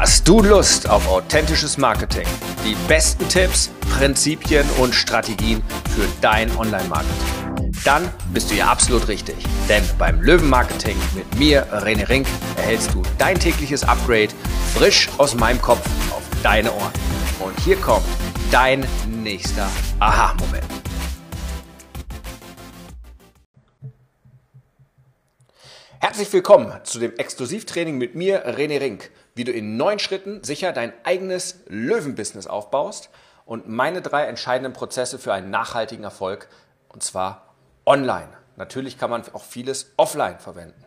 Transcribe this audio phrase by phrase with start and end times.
[0.00, 2.26] Hast du Lust auf authentisches Marketing?
[2.64, 5.62] Die besten Tipps, Prinzipien und Strategien
[5.94, 7.70] für dein Online-Marketing?
[7.84, 9.36] Dann bist du hier absolut richtig.
[9.68, 12.26] Denn beim Löwen-Marketing mit mir, René Rink,
[12.56, 14.30] erhältst du dein tägliches Upgrade
[14.74, 16.92] frisch aus meinem Kopf auf deine Ohren.
[17.38, 18.06] Und hier kommt
[18.50, 20.64] dein nächster Aha-Moment.
[26.02, 29.10] Herzlich willkommen zu dem Exklusivtraining mit mir, René Rink,
[29.40, 33.08] wie du in neun Schritten sicher dein eigenes Löwenbusiness aufbaust
[33.46, 36.50] und meine drei entscheidenden Prozesse für einen nachhaltigen Erfolg,
[36.90, 37.54] und zwar
[37.86, 38.28] online.
[38.56, 40.84] Natürlich kann man auch vieles offline verwenden.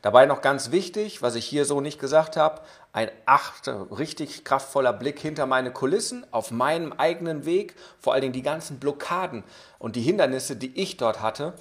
[0.00, 2.62] Dabei noch ganz wichtig, was ich hier so nicht gesagt habe,
[2.92, 8.32] ein acht, richtig kraftvoller Blick hinter meine Kulissen, auf meinem eigenen Weg, vor allen Dingen
[8.32, 9.44] die ganzen Blockaden
[9.78, 11.52] und die Hindernisse, die ich dort hatte,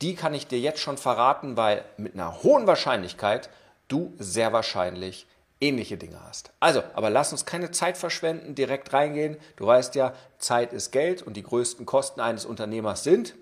[0.00, 3.50] die kann ich dir jetzt schon verraten, weil mit einer hohen Wahrscheinlichkeit
[3.88, 5.26] du sehr wahrscheinlich
[5.60, 6.52] ähnliche Dinge hast.
[6.60, 9.36] Also, aber lass uns keine Zeit verschwenden, direkt reingehen.
[9.56, 13.34] Du weißt ja, Zeit ist Geld und die größten Kosten eines Unternehmers sind,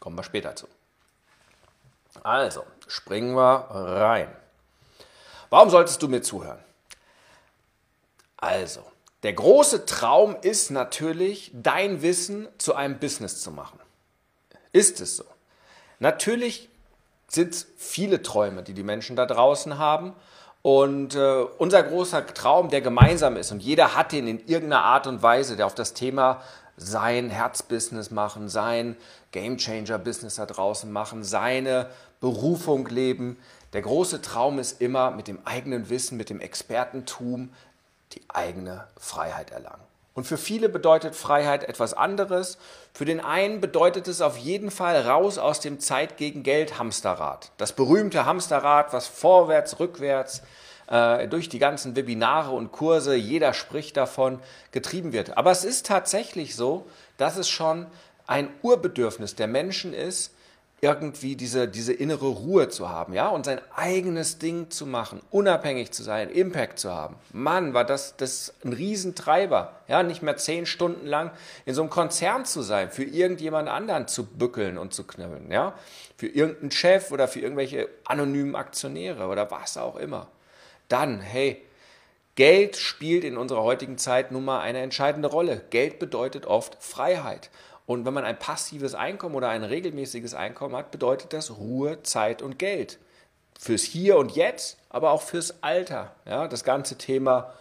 [0.00, 0.66] kommen wir später zu.
[2.22, 4.34] Also, springen wir rein.
[5.50, 6.58] Warum solltest du mir zuhören?
[8.36, 8.82] Also,
[9.22, 13.78] der große Traum ist natürlich, dein Wissen zu einem Business zu machen.
[14.72, 15.24] Ist es so?
[15.98, 16.70] Natürlich
[17.28, 20.14] sind es viele Träume, die die Menschen da draußen haben.
[20.62, 25.06] Und äh, unser großer Traum, der gemeinsam ist, und jeder hat den in irgendeiner Art
[25.06, 26.42] und Weise, der auf das Thema
[26.76, 28.96] sein Herzbusiness machen, sein
[29.32, 31.88] Gamechanger-Business da draußen machen, seine
[32.20, 33.38] Berufung leben.
[33.72, 37.50] Der große Traum ist immer, mit dem eigenen Wissen, mit dem Expertentum
[38.12, 39.89] die eigene Freiheit erlangen.
[40.14, 42.58] Und für viele bedeutet Freiheit etwas anderes.
[42.92, 47.52] Für den einen bedeutet es auf jeden Fall raus aus dem Zeit gegen Geld Hamsterrad.
[47.58, 50.42] Das berühmte Hamsterrad, was vorwärts, rückwärts
[50.88, 54.40] äh, durch die ganzen Webinare und Kurse, jeder spricht davon,
[54.72, 55.36] getrieben wird.
[55.36, 57.86] Aber es ist tatsächlich so, dass es schon
[58.26, 60.34] ein Urbedürfnis der Menschen ist,
[60.82, 65.92] irgendwie diese, diese innere Ruhe zu haben, ja, und sein eigenes Ding zu machen, unabhängig
[65.92, 67.16] zu sein, Impact zu haben.
[67.32, 71.32] Mann, war das, das ein Riesentreiber, ja, nicht mehr zehn Stunden lang
[71.66, 75.74] in so einem Konzern zu sein, für irgendjemand anderen zu bückeln und zu knüppeln, ja,
[76.16, 80.28] für irgendeinen Chef oder für irgendwelche anonymen Aktionäre oder was auch immer.
[80.88, 81.62] Dann, hey,
[82.36, 85.60] Geld spielt in unserer heutigen Zeit nun mal eine entscheidende Rolle.
[85.68, 87.50] Geld bedeutet oft Freiheit.
[87.90, 92.40] Und wenn man ein passives Einkommen oder ein regelmäßiges Einkommen hat, bedeutet das Ruhe, Zeit
[92.40, 93.00] und Geld.
[93.58, 96.14] Fürs Hier und Jetzt, aber auch fürs Alter.
[96.24, 97.52] Ja, das ganze Thema,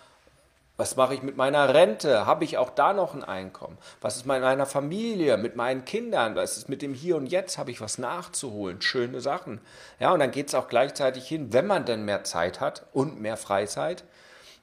[0.78, 2.28] was mache ich mit meiner Rente?
[2.28, 3.79] Habe ich auch da noch ein Einkommen?
[4.01, 6.35] Was ist mit meiner Familie, mit meinen Kindern?
[6.35, 7.57] Was ist mit dem Hier und Jetzt?
[7.57, 8.84] Habe ich was nachzuholen?
[8.84, 9.59] Schöne Sachen.
[10.00, 13.19] Ja, und dann geht es auch gleichzeitig hin, wenn man denn mehr Zeit hat und
[13.19, 14.03] mehr Freizeit,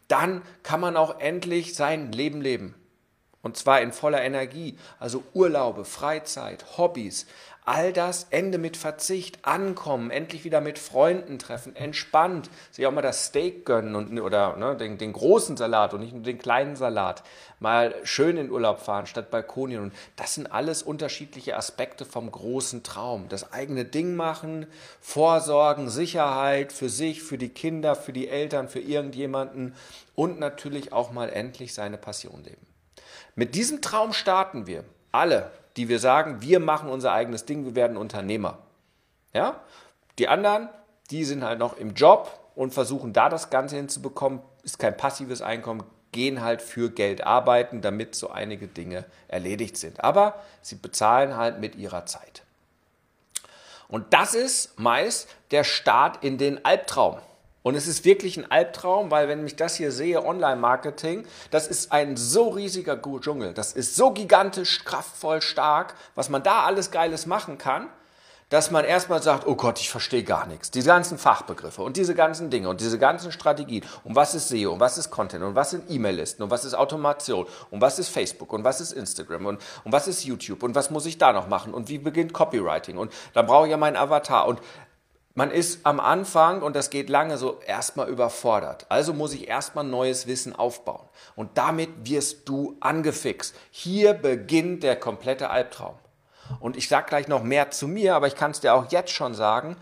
[0.07, 2.77] dann kann man auch endlich sein Leben leben.
[3.47, 4.77] Und zwar in voller Energie.
[4.99, 7.27] Also Urlaube, Freizeit, Hobbys,
[7.65, 13.03] all das Ende mit Verzicht, ankommen, endlich wieder mit Freunden treffen, entspannt, sich auch mal
[13.03, 16.75] das Steak gönnen und, oder ne, den, den, großen Salat und nicht nur den kleinen
[16.75, 17.23] Salat,
[17.61, 19.81] mal schön in Urlaub fahren statt Balkonien.
[19.81, 23.29] Und das sind alles unterschiedliche Aspekte vom großen Traum.
[23.29, 24.67] Das eigene Ding machen,
[25.01, 29.77] Vorsorgen, Sicherheit für sich, für die Kinder, für die Eltern, für irgendjemanden
[30.17, 32.66] und natürlich auch mal endlich seine Passion leben.
[33.37, 34.83] Mit diesem Traum starten wir.
[35.13, 38.59] Alle, die wir sagen, wir machen unser eigenes Ding, wir werden Unternehmer.
[39.35, 39.61] Ja?
[40.19, 40.69] Die anderen,
[41.11, 45.43] die sind halt noch im Job und versuchen da das Ganze hinzubekommen, ist kein passives
[45.43, 50.03] Einkommen, gehen halt für Geld arbeiten, damit so einige Dinge erledigt sind.
[50.03, 52.43] Aber sie bezahlen halt mit ihrer Zeit.
[53.89, 57.19] Und das ist meist der Start in den Albtraum.
[57.67, 61.91] Und es ist wirklich ein Albtraum, weil wenn ich das hier sehe, Online-Marketing, das ist
[61.91, 67.27] ein so riesiger Dschungel, das ist so gigantisch, kraftvoll, stark, was man da alles Geiles
[67.27, 67.89] machen kann,
[68.51, 70.71] dass man erstmal sagt, oh Gott, ich verstehe gar nichts.
[70.71, 73.85] Diese ganzen Fachbegriffe und diese ganzen Dinge und diese ganzen Strategien.
[74.05, 75.43] Und was ist SEO und was ist Content?
[75.43, 76.45] Und was sind E-Mail-Listen?
[76.45, 77.47] Und was ist Automation?
[77.73, 78.53] Und was ist Facebook?
[78.53, 79.47] Und was ist Instagram?
[79.47, 80.63] Und, und was ist YouTube?
[80.63, 81.75] Und was muss ich da noch machen?
[81.75, 82.97] Und wie beginnt Copywriting?
[82.97, 84.47] Und dann brauche ich ja meinen Avatar.
[84.47, 84.61] Und
[85.37, 88.87] man ist am Anfang, und das geht lange so, erstmal überfordert.
[88.89, 91.07] Also muss ich erstmal neues Wissen aufbauen.
[91.37, 93.55] Und damit wirst du angefixt.
[93.71, 95.95] Hier beginnt der komplette Albtraum.
[96.59, 99.13] Und ich sage gleich noch mehr zu mir, aber ich kann es dir auch jetzt
[99.13, 99.77] schon sagen.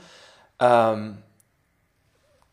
[0.59, 1.23] Ähm,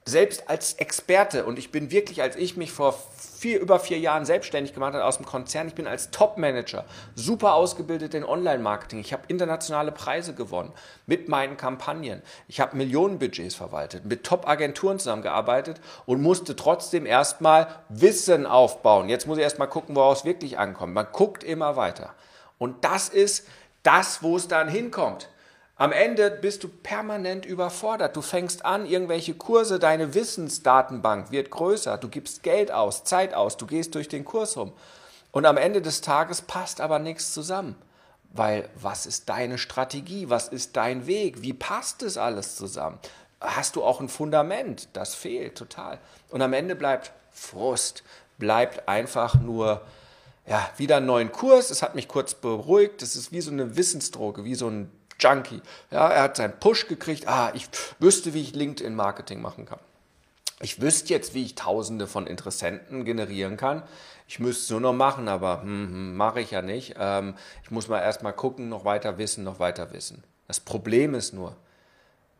[0.06, 2.94] selbst als Experte, und ich bin wirklich, als ich mich vor
[3.41, 6.85] vier, über vier Jahren selbstständig gemacht habe aus dem Konzern, ich bin als Top-Manager
[7.15, 8.99] super ausgebildet in Online-Marketing.
[8.99, 10.71] Ich habe internationale Preise gewonnen
[11.07, 12.21] mit meinen Kampagnen.
[12.47, 19.09] Ich habe Millionenbudgets verwaltet, mit Top-Agenturen zusammengearbeitet und musste trotzdem erstmal Wissen aufbauen.
[19.09, 20.93] Jetzt muss ich erstmal gucken, woraus es wirklich ankommt.
[20.93, 22.13] Man guckt immer weiter.
[22.59, 23.47] Und das ist
[23.81, 25.29] das, wo es dann hinkommt.
[25.81, 28.15] Am Ende bist du permanent überfordert.
[28.15, 33.57] Du fängst an, irgendwelche Kurse, deine Wissensdatenbank wird größer, du gibst Geld aus, Zeit aus,
[33.57, 34.73] du gehst durch den Kurs rum.
[35.31, 37.75] Und am Ende des Tages passt aber nichts zusammen.
[38.31, 40.29] Weil was ist deine Strategie?
[40.29, 41.41] Was ist dein Weg?
[41.41, 42.99] Wie passt es alles zusammen?
[43.39, 44.87] Hast du auch ein Fundament?
[44.93, 45.97] Das fehlt total.
[46.29, 48.03] Und am Ende bleibt Frust,
[48.37, 49.81] bleibt einfach nur
[50.45, 51.71] ja, wieder einen neuen Kurs.
[51.71, 53.01] Es hat mich kurz beruhigt.
[53.01, 54.91] Es ist wie so eine Wissensdroge, wie so ein
[55.21, 55.62] Junkie.
[55.91, 57.27] Ja, er hat seinen Push gekriegt.
[57.27, 57.68] Ah, ich
[58.00, 59.79] wüsste, wie ich LinkedIn-Marketing machen kann.
[60.62, 63.83] Ich wüsste jetzt, wie ich Tausende von Interessenten generieren kann.
[64.27, 66.95] Ich müsste es nur noch machen, aber hm, hm, mache ich ja nicht.
[67.00, 70.23] Ähm, ich muss mal erstmal gucken, noch weiter wissen, noch weiter wissen.
[70.47, 71.56] Das Problem ist nur,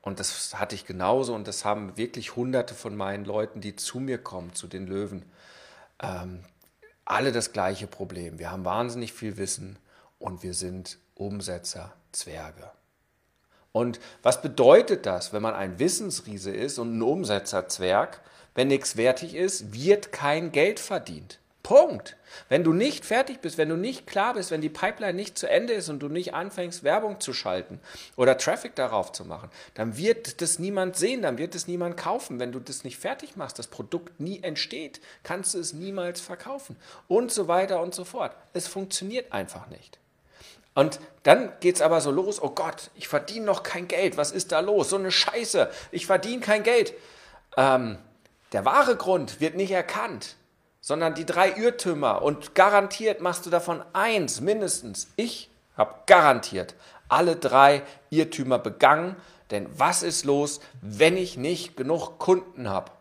[0.02, 4.00] und das hatte ich genauso, und das haben wirklich Hunderte von meinen Leuten, die zu
[4.00, 5.26] mir kommen, zu den Löwen,
[6.02, 6.44] ähm,
[7.06, 8.40] alle das gleiche Problem.
[8.40, 9.78] Wir haben wahnsinnig viel Wissen
[10.20, 12.72] und wir sind Umsetzer Zwerge.
[13.72, 18.22] Und was bedeutet das, wenn man ein Wissensriese ist und ein Umsetzerzwerg?
[18.54, 21.40] Wenn nichts wertig ist, wird kein Geld verdient.
[21.64, 22.18] Punkt.
[22.50, 25.50] Wenn du nicht fertig bist, wenn du nicht klar bist, wenn die Pipeline nicht zu
[25.50, 27.80] Ende ist und du nicht anfängst, Werbung zu schalten
[28.18, 32.40] oder Traffic darauf zu machen, dann wird das niemand sehen, dann wird es niemand kaufen.
[32.40, 36.76] Wenn du das nicht fertig machst, das Produkt nie entsteht, kannst du es niemals verkaufen
[37.08, 38.36] und so weiter und so fort.
[38.54, 40.01] Es funktioniert einfach nicht.
[40.74, 44.32] Und dann geht es aber so los, oh Gott, ich verdiene noch kein Geld, was
[44.32, 44.90] ist da los?
[44.90, 46.94] So eine Scheiße, ich verdiene kein Geld.
[47.58, 47.98] Ähm,
[48.54, 50.36] der wahre Grund wird nicht erkannt,
[50.80, 52.22] sondern die drei Irrtümer.
[52.22, 55.10] Und garantiert machst du davon eins mindestens.
[55.16, 56.76] Ich habe garantiert
[57.08, 59.16] alle drei Irrtümer begangen.
[59.52, 62.92] Denn was ist los, wenn ich nicht genug Kunden habe?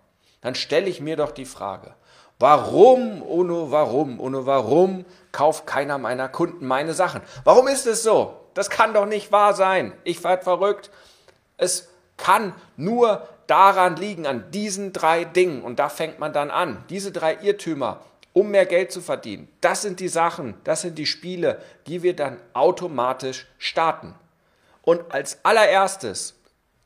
[0.41, 1.95] Dann stelle ich mir doch die Frage,
[2.41, 7.21] Warum, Uno, warum, Uno, warum kauft keiner meiner Kunden meine Sachen?
[7.45, 8.35] Warum ist es so?
[8.55, 9.93] Das kann doch nicht wahr sein.
[10.05, 10.91] Ich werde verrückt.
[11.59, 15.61] Es kann nur daran liegen, an diesen drei Dingen.
[15.63, 16.83] Und da fängt man dann an.
[16.89, 18.01] Diese drei Irrtümer,
[18.33, 19.47] um mehr Geld zu verdienen.
[19.61, 24.15] Das sind die Sachen, das sind die Spiele, die wir dann automatisch starten.
[24.81, 26.37] Und als allererstes,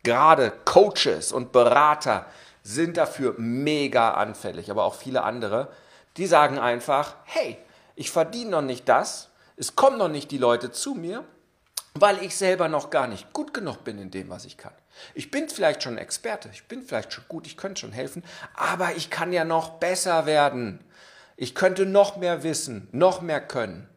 [0.02, 2.26] gerade Coaches und Berater,
[2.64, 5.70] sind dafür mega anfällig, aber auch viele andere,
[6.16, 7.58] die sagen einfach, hey,
[7.94, 11.24] ich verdiene noch nicht das, es kommen noch nicht die Leute zu mir,
[11.94, 14.72] weil ich selber noch gar nicht gut genug bin in dem, was ich kann.
[15.14, 18.24] Ich bin vielleicht schon Experte, ich bin vielleicht schon gut, ich könnte schon helfen,
[18.54, 20.80] aber ich kann ja noch besser werden.
[21.36, 23.88] Ich könnte noch mehr wissen, noch mehr können.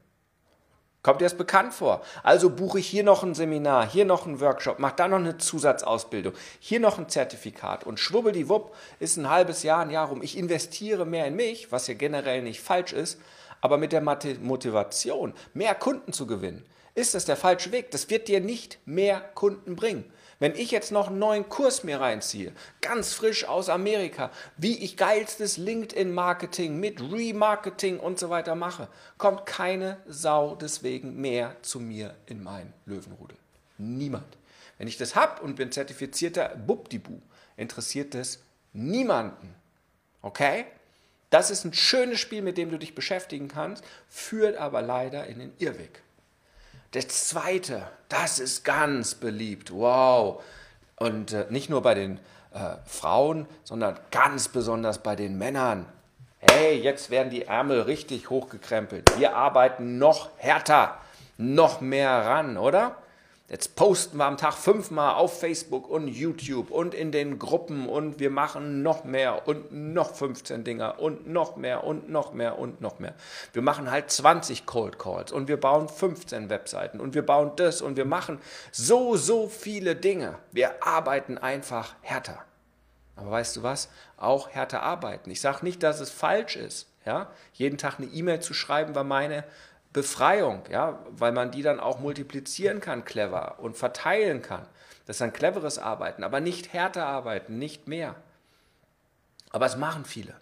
[1.07, 2.01] Kommt dir das bekannt vor?
[2.21, 5.37] Also buche ich hier noch ein Seminar, hier noch einen Workshop, mache da noch eine
[5.37, 10.21] Zusatzausbildung, hier noch ein Zertifikat und schwubbeldiwupp ist ein halbes Jahr, ein Jahr rum.
[10.21, 13.21] Ich investiere mehr in mich, was ja generell nicht falsch ist,
[13.61, 17.89] aber mit der Motivation, mehr Kunden zu gewinnen, ist das der falsche Weg.
[17.91, 20.11] Das wird dir nicht mehr Kunden bringen.
[20.39, 22.51] Wenn ich jetzt noch einen neuen Kurs mir reinziehe,
[22.81, 28.87] ganz frisch aus Amerika, wie ich geilstes LinkedIn-Marketing mit Remarketing und so weiter mache,
[29.17, 33.37] kommt keine Sau deswegen mehr zu mir in mein Löwenrudel.
[33.79, 34.37] Niemand.
[34.77, 37.19] Wenn ich das habe und bin zertifizierter Bubdibu,
[37.55, 38.39] interessiert das
[38.73, 39.55] niemanden.
[40.21, 40.65] Okay?
[41.31, 45.39] Das ist ein schönes Spiel, mit dem du dich beschäftigen kannst, führt aber leider in
[45.39, 46.03] den Irrweg.
[46.91, 49.71] Das zweite, das ist ganz beliebt.
[49.73, 50.41] Wow.
[50.95, 52.19] Und äh, nicht nur bei den
[52.53, 55.85] äh, Frauen, sondern ganz besonders bei den Männern.
[56.39, 59.17] Hey, jetzt werden die Ärmel richtig hochgekrempelt.
[59.17, 60.97] Wir arbeiten noch härter,
[61.37, 62.95] noch mehr ran, oder?
[63.49, 68.19] Jetzt posten wir am Tag fünfmal auf Facebook und YouTube und in den Gruppen und
[68.19, 72.81] wir machen noch mehr und noch 15 Dinger und noch mehr und noch mehr und
[72.81, 73.15] noch mehr.
[73.53, 77.81] Wir machen halt 20 Cold Calls und wir bauen 15 Webseiten und wir bauen das
[77.81, 78.41] und wir machen
[78.73, 80.37] so, so viele Dinge.
[80.51, 82.43] Wir arbeiten einfach härter.
[83.15, 83.87] Aber weißt du was?
[84.17, 85.31] Auch härter arbeiten.
[85.31, 86.87] Ich sage nicht, dass es falsch ist.
[87.05, 87.31] Ja?
[87.53, 89.45] Jeden Tag eine E-Mail zu schreiben war meine
[89.97, 94.63] Befreiung, ja, weil man die dann auch multiplizieren kann, clever und verteilen kann.
[95.07, 98.13] Das ist ein cleveres Arbeiten, aber nicht härter arbeiten, nicht mehr.
[99.49, 100.35] Aber es machen viele.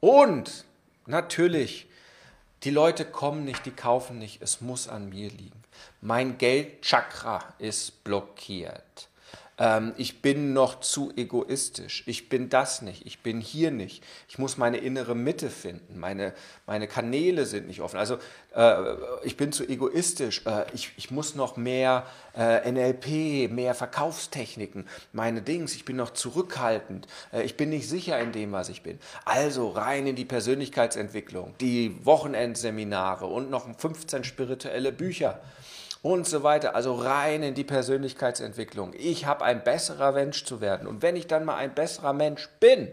[0.00, 0.66] Und
[1.06, 1.88] natürlich,
[2.64, 5.62] die Leute kommen nicht, die kaufen nicht, es muss an mir liegen.
[6.02, 9.08] Mein Geldchakra ist blockiert.
[9.60, 14.38] Ähm, ich bin noch zu egoistisch, ich bin das nicht, ich bin hier nicht, ich
[14.38, 16.32] muss meine innere Mitte finden, meine,
[16.66, 17.98] meine Kanäle sind nicht offen.
[17.98, 18.16] Also
[18.56, 24.88] äh, ich bin zu egoistisch, äh, ich, ich muss noch mehr äh, NLP, mehr Verkaufstechniken,
[25.12, 28.82] meine Dings, ich bin noch zurückhaltend, äh, ich bin nicht sicher in dem, was ich
[28.82, 28.98] bin.
[29.26, 35.40] Also rein in die Persönlichkeitsentwicklung, die Wochenendseminare und noch 15 spirituelle Bücher
[36.02, 36.74] und so weiter.
[36.74, 38.94] Also rein in die Persönlichkeitsentwicklung.
[38.96, 40.86] Ich habe ein besserer Mensch zu werden.
[40.86, 42.90] Und wenn ich dann mal ein besserer Mensch bin,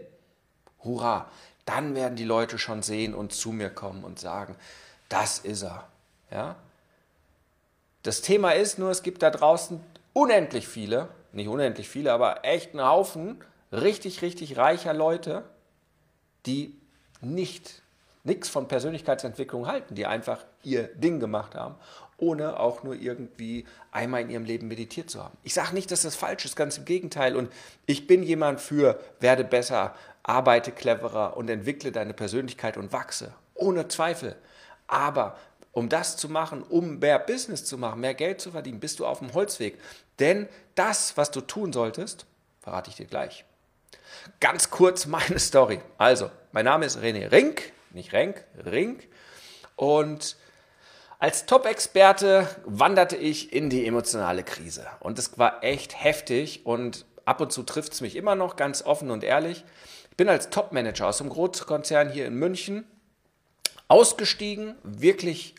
[0.84, 1.30] hurra,
[1.64, 4.56] dann werden die Leute schon sehen und zu mir kommen und sagen,
[5.08, 5.88] das ist er.
[6.30, 6.56] Ja?
[8.02, 9.80] Das Thema ist nur, es gibt da draußen
[10.12, 15.44] unendlich viele, nicht unendlich viele, aber echt einen Haufen richtig, richtig reicher Leute,
[16.46, 16.74] die
[17.20, 17.82] nicht
[18.24, 21.76] nichts von Persönlichkeitsentwicklung halten, die einfach ihr Ding gemacht haben
[22.18, 25.36] ohne auch nur irgendwie einmal in ihrem Leben meditiert zu haben.
[25.44, 27.36] Ich sage nicht, dass das falsch ist, ganz im Gegenteil.
[27.36, 27.50] Und
[27.86, 29.94] ich bin jemand für, werde besser,
[30.24, 33.32] arbeite cleverer und entwickle deine Persönlichkeit und wachse.
[33.54, 34.36] Ohne Zweifel.
[34.88, 35.38] Aber
[35.72, 39.06] um das zu machen, um mehr Business zu machen, mehr Geld zu verdienen, bist du
[39.06, 39.78] auf dem Holzweg.
[40.18, 42.26] Denn das, was du tun solltest,
[42.60, 43.44] verrate ich dir gleich.
[44.40, 45.80] Ganz kurz meine Story.
[45.98, 49.06] Also, mein Name ist René Rink, nicht Renk, Rink.
[49.76, 50.36] Und
[51.18, 57.40] als Top-Experte wanderte ich in die emotionale Krise und es war echt heftig und ab
[57.40, 59.64] und zu trifft es mich immer noch ganz offen und ehrlich.
[60.10, 62.84] Ich bin als Top-Manager aus einem Großkonzern hier in München
[63.88, 65.54] ausgestiegen, wirklich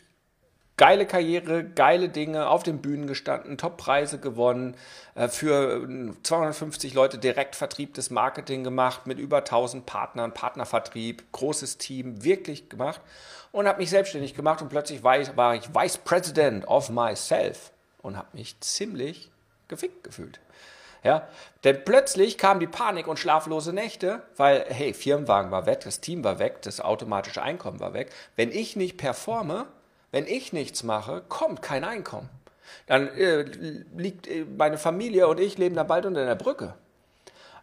[0.80, 4.74] geile Karriere, geile Dinge, auf den Bühnen gestanden, Top-Preise gewonnen,
[5.14, 5.86] äh, für
[6.22, 13.02] 250 Leute direkt vertriebtes Marketing gemacht, mit über 1000 Partnern, Partnervertrieb, großes Team, wirklich gemacht
[13.52, 17.72] und habe mich selbstständig gemacht und plötzlich war ich, war ich Vice President of myself
[18.00, 19.30] und habe mich ziemlich
[19.68, 20.40] gefickt gefühlt.
[21.04, 21.28] Ja,
[21.62, 26.24] denn plötzlich kam die Panik und schlaflose Nächte, weil, hey, Firmenwagen war weg, das Team
[26.24, 28.10] war weg, das automatische Einkommen war weg.
[28.36, 29.66] Wenn ich nicht performe,
[30.12, 32.28] wenn ich nichts mache, kommt kein Einkommen.
[32.86, 33.42] Dann äh,
[33.96, 36.74] liegt äh, meine Familie und ich leben da bald unter der Brücke.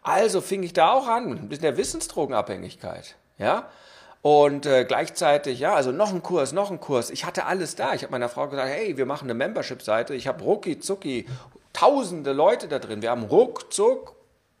[0.02, 3.16] Also fing ich da auch an, ein bisschen der Wissensdrogenabhängigkeit.
[3.36, 3.68] Ja?
[4.22, 7.10] Und äh, gleichzeitig, ja, also noch ein Kurs, noch ein Kurs.
[7.10, 7.94] Ich hatte alles da.
[7.94, 10.14] Ich habe meiner Frau gesagt, hey, wir machen eine Membership-Seite.
[10.14, 11.26] Ich habe rucki zucki
[11.72, 13.02] tausende Leute da drin.
[13.02, 14.14] Wir haben ruckzuck,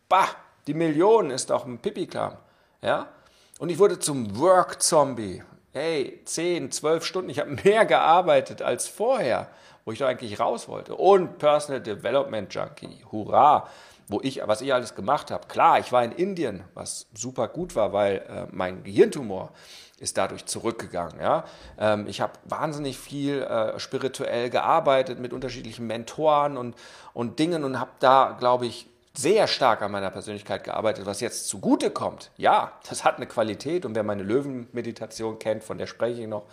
[0.08, 0.28] bah,
[0.66, 2.36] die Million ist doch ein Pipi-Kram.
[2.82, 3.08] Ja?
[3.58, 5.42] Und ich wurde zum Work-Zombie
[5.78, 9.48] hey, 10, 12 Stunden, ich habe mehr gearbeitet als vorher,
[9.84, 10.96] wo ich doch eigentlich raus wollte.
[10.96, 13.68] Und Personal Development Junkie, hurra,
[14.08, 15.46] wo ich, was ich alles gemacht habe.
[15.46, 19.50] Klar, ich war in Indien, was super gut war, weil äh, mein Gehirntumor
[20.00, 21.20] ist dadurch zurückgegangen.
[21.20, 21.44] Ja?
[21.78, 26.74] Ähm, ich habe wahnsinnig viel äh, spirituell gearbeitet mit unterschiedlichen Mentoren und,
[27.12, 31.48] und Dingen und habe da, glaube ich, sehr stark an meiner Persönlichkeit gearbeitet, was jetzt
[31.48, 32.30] zugute kommt.
[32.36, 36.44] Ja, das hat eine Qualität und wer meine Löwenmeditation kennt, von der spreche ich noch,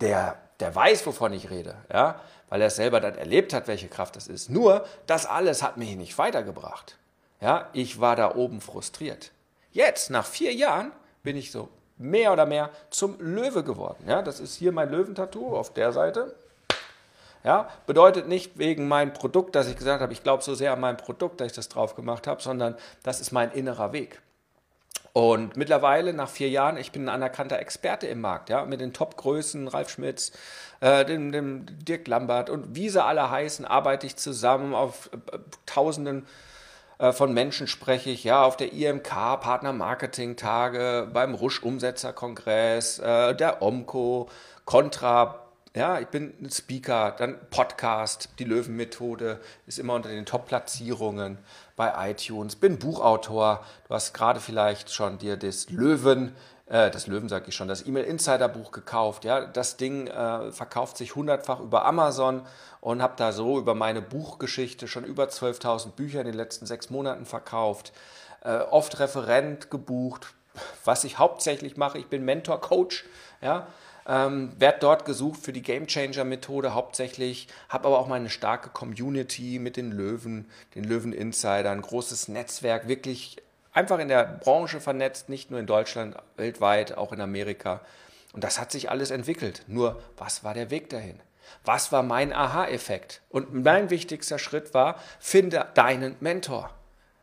[0.00, 4.16] der, der weiß, wovon ich rede, ja, weil er selber dann erlebt hat, welche Kraft
[4.16, 4.50] das ist.
[4.50, 6.98] Nur, das alles hat mich nicht weitergebracht.
[7.40, 9.32] Ja, ich war da oben frustriert.
[9.72, 14.04] Jetzt, nach vier Jahren, bin ich so mehr oder mehr zum Löwe geworden.
[14.06, 16.34] Ja, das ist hier mein Löwentattoo auf der Seite.
[17.44, 20.80] Ja, bedeutet nicht wegen meinem Produkt, dass ich gesagt habe, ich glaube so sehr an
[20.80, 24.22] mein Produkt, dass ich das drauf gemacht habe, sondern das ist mein innerer Weg.
[25.12, 28.92] Und mittlerweile, nach vier Jahren, ich bin ein anerkannter Experte im Markt, ja, mit den
[28.92, 30.32] Top-Größen, Ralf Schmitz,
[30.80, 35.38] äh, dem, dem Dirk Lambert und wie sie alle heißen, arbeite ich zusammen auf äh,
[35.66, 36.26] Tausenden
[36.98, 42.98] äh, von Menschen spreche ich, ja, auf der IMK, Partner Marketing Tage, beim Rusch Umsetzerkongress,
[43.00, 44.28] äh, der OMCO,
[44.64, 45.43] Contra,
[45.74, 51.38] ja, ich bin ein Speaker, dann Podcast, die Löwenmethode ist immer unter den Top-Platzierungen
[51.74, 52.54] bei iTunes.
[52.54, 53.64] Bin Buchautor.
[53.88, 57.84] Du hast gerade vielleicht schon dir das Löwen, äh, das Löwen sage ich schon, das
[57.84, 59.24] E-Mail Insider Buch gekauft.
[59.24, 62.46] Ja, das Ding äh, verkauft sich hundertfach über Amazon
[62.80, 66.88] und habe da so über meine Buchgeschichte schon über 12.000 Bücher in den letzten sechs
[66.88, 67.92] Monaten verkauft.
[68.42, 70.34] Äh, oft Referent gebucht.
[70.84, 73.04] Was ich hauptsächlich mache, ich bin Mentor, Coach.
[73.40, 73.66] Ja,
[74.06, 78.30] ähm, werde dort gesucht für die Game Changer Methode hauptsächlich, habe aber auch mal eine
[78.30, 83.36] starke Community mit den Löwen, den Löwen Insider, ein großes Netzwerk, wirklich
[83.72, 87.80] einfach in der Branche vernetzt, nicht nur in Deutschland, weltweit, auch in Amerika.
[88.32, 89.62] Und das hat sich alles entwickelt.
[89.66, 91.20] Nur, was war der Weg dahin?
[91.64, 93.20] Was war mein Aha-Effekt?
[93.30, 96.70] Und mein wichtigster Schritt war, finde deinen Mentor.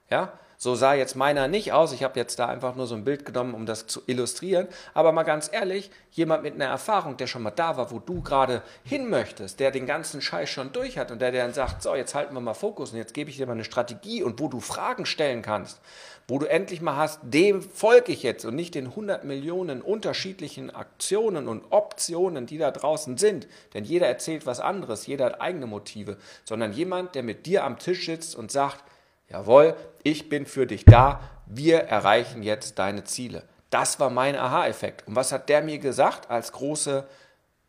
[0.10, 1.92] Ja, So sah jetzt meiner nicht aus.
[1.92, 4.68] Ich habe jetzt da einfach nur so ein Bild genommen, um das zu illustrieren.
[4.94, 8.22] Aber mal ganz ehrlich, jemand mit einer Erfahrung, der schon mal da war, wo du
[8.22, 11.96] gerade hin möchtest, der den ganzen Scheiß schon durch hat und der dann sagt, so,
[11.96, 14.50] jetzt halten wir mal Fokus und jetzt gebe ich dir mal eine Strategie und wo
[14.50, 15.82] du Fragen stellen kannst,
[16.28, 20.70] wo du endlich mal hast, dem folge ich jetzt und nicht den 100 Millionen unterschiedlichen
[20.70, 23.48] Aktionen und Optionen, die da draußen sind.
[23.74, 27.80] Denn jeder erzählt was anderes, jeder hat eigene Motive, sondern jemand, der mit dir am
[27.80, 28.84] Tisch sitzt und sagt,
[29.32, 33.44] Jawohl, ich bin für dich da, wir erreichen jetzt deine Ziele.
[33.70, 35.08] Das war mein Aha-Effekt.
[35.08, 37.08] Und was hat der mir gesagt als große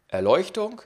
[0.09, 0.83] Erleuchtung?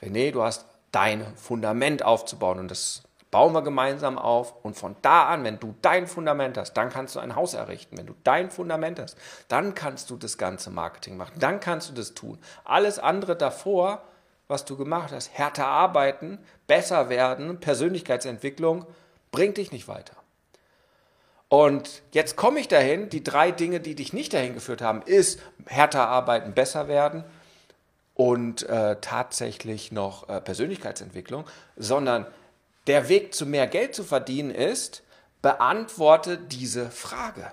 [0.00, 4.54] René, du hast dein Fundament aufzubauen und das bauen wir gemeinsam auf.
[4.64, 7.96] Und von da an, wenn du dein Fundament hast, dann kannst du ein Haus errichten.
[7.96, 9.16] Wenn du dein Fundament hast,
[9.46, 11.34] dann kannst du das ganze Marketing machen.
[11.38, 12.38] Dann kannst du das tun.
[12.64, 14.02] Alles andere davor,
[14.48, 18.84] was du gemacht hast, härter arbeiten, besser werden, Persönlichkeitsentwicklung,
[19.32, 20.14] bringt dich nicht weiter.
[21.48, 25.40] Und jetzt komme ich dahin, die drei Dinge, die dich nicht dahin geführt haben, ist
[25.66, 27.24] härter arbeiten, besser werden
[28.14, 31.44] und äh, tatsächlich noch äh, Persönlichkeitsentwicklung,
[31.76, 32.26] sondern
[32.86, 35.02] der Weg zu mehr Geld zu verdienen ist,
[35.42, 37.52] beantworte diese Frage.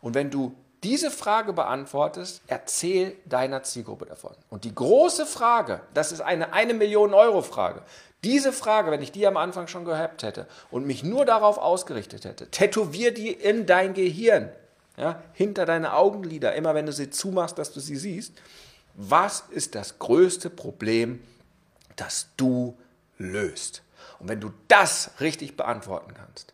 [0.00, 4.34] Und wenn du diese Frage beantwortest, erzähl deiner Zielgruppe davon.
[4.50, 7.82] Und die große Frage, das ist eine eine Million Euro Frage,
[8.26, 12.24] diese Frage, wenn ich die am Anfang schon gehabt hätte und mich nur darauf ausgerichtet
[12.24, 14.50] hätte, tätowier die in dein Gehirn,
[14.96, 18.32] ja, hinter deine Augenlider, immer wenn du sie zumachst, dass du sie siehst.
[18.94, 21.22] Was ist das größte Problem,
[21.94, 22.76] das du
[23.16, 23.82] löst?
[24.18, 26.52] Und wenn du das richtig beantworten kannst,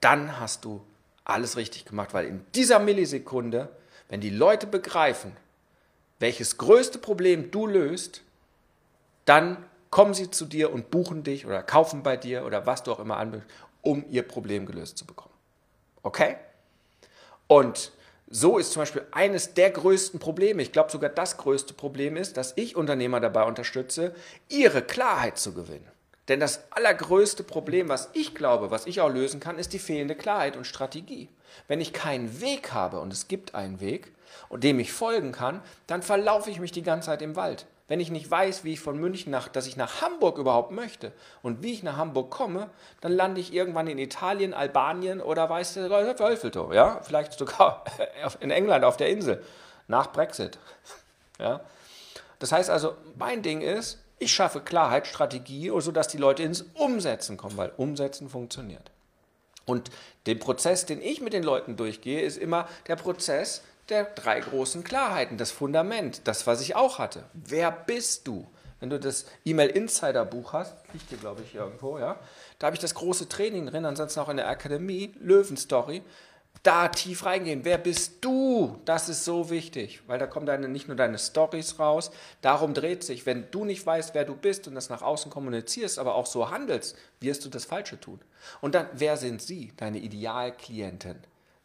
[0.00, 0.80] dann hast du
[1.24, 3.68] alles richtig gemacht, weil in dieser Millisekunde,
[4.08, 5.36] wenn die Leute begreifen,
[6.20, 8.22] welches größte Problem du löst,
[9.26, 9.58] dann
[9.90, 13.00] kommen sie zu dir und buchen dich oder kaufen bei dir oder was du auch
[13.00, 13.50] immer anbietest,
[13.82, 15.34] um ihr Problem gelöst zu bekommen.
[16.02, 16.36] Okay?
[17.46, 17.92] Und
[18.28, 22.36] so ist zum Beispiel eines der größten Probleme, ich glaube sogar das größte Problem ist,
[22.36, 24.14] dass ich Unternehmer dabei unterstütze,
[24.48, 25.88] ihre Klarheit zu gewinnen.
[26.28, 30.14] Denn das allergrößte Problem, was ich glaube, was ich auch lösen kann, ist die fehlende
[30.14, 31.28] Klarheit und Strategie.
[31.66, 34.12] Wenn ich keinen Weg habe und es gibt einen Weg,
[34.48, 37.66] und dem ich folgen kann, dann verlaufe ich mich die ganze Zeit im Wald.
[37.90, 41.10] Wenn ich nicht weiß, wie ich von München nach, dass ich nach Hamburg überhaupt möchte
[41.42, 42.70] und wie ich nach Hamburg komme,
[43.00, 47.82] dann lande ich irgendwann in Italien, Albanien oder weiß der Teufel, ja, vielleicht sogar
[48.38, 49.42] in England auf der Insel
[49.88, 50.58] nach Brexit.
[51.40, 51.62] Ja.
[52.38, 57.38] Das heißt also, mein Ding ist, ich schaffe Klarheit, Strategie, sodass die Leute ins Umsetzen
[57.38, 58.90] kommen, weil Umsetzen funktioniert.
[59.64, 59.90] Und
[60.26, 64.84] den Prozess, den ich mit den Leuten durchgehe, ist immer der Prozess, der drei großen
[64.84, 67.24] Klarheiten, das Fundament, das, was ich auch hatte.
[67.32, 68.46] Wer bist du?
[68.80, 72.18] Wenn du das E-Mail Insider Buch hast, liegt hier, glaube ich, irgendwo, ja,
[72.58, 76.02] da habe ich das große Training drin, ansonsten auch in der Akademie, Löwenstory,
[76.62, 77.64] da tief reingehen.
[77.64, 78.78] Wer bist du?
[78.84, 82.10] Das ist so wichtig, weil da kommen deine, nicht nur deine Stories raus.
[82.42, 85.98] Darum dreht sich, wenn du nicht weißt, wer du bist und das nach außen kommunizierst,
[85.98, 88.20] aber auch so handelst, wirst du das Falsche tun.
[88.60, 89.72] Und dann, wer sind sie?
[89.76, 91.18] Deine Idealklienten.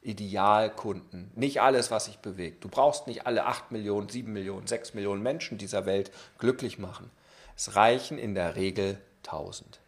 [0.06, 1.32] Idealkunden.
[1.36, 2.64] Nicht alles, was sich bewegt.
[2.64, 7.10] Du brauchst nicht alle 8 Millionen, 7 Millionen, 6 Millionen Menschen dieser Welt glücklich machen.
[7.58, 9.80] Es reichen in der Regel 1000.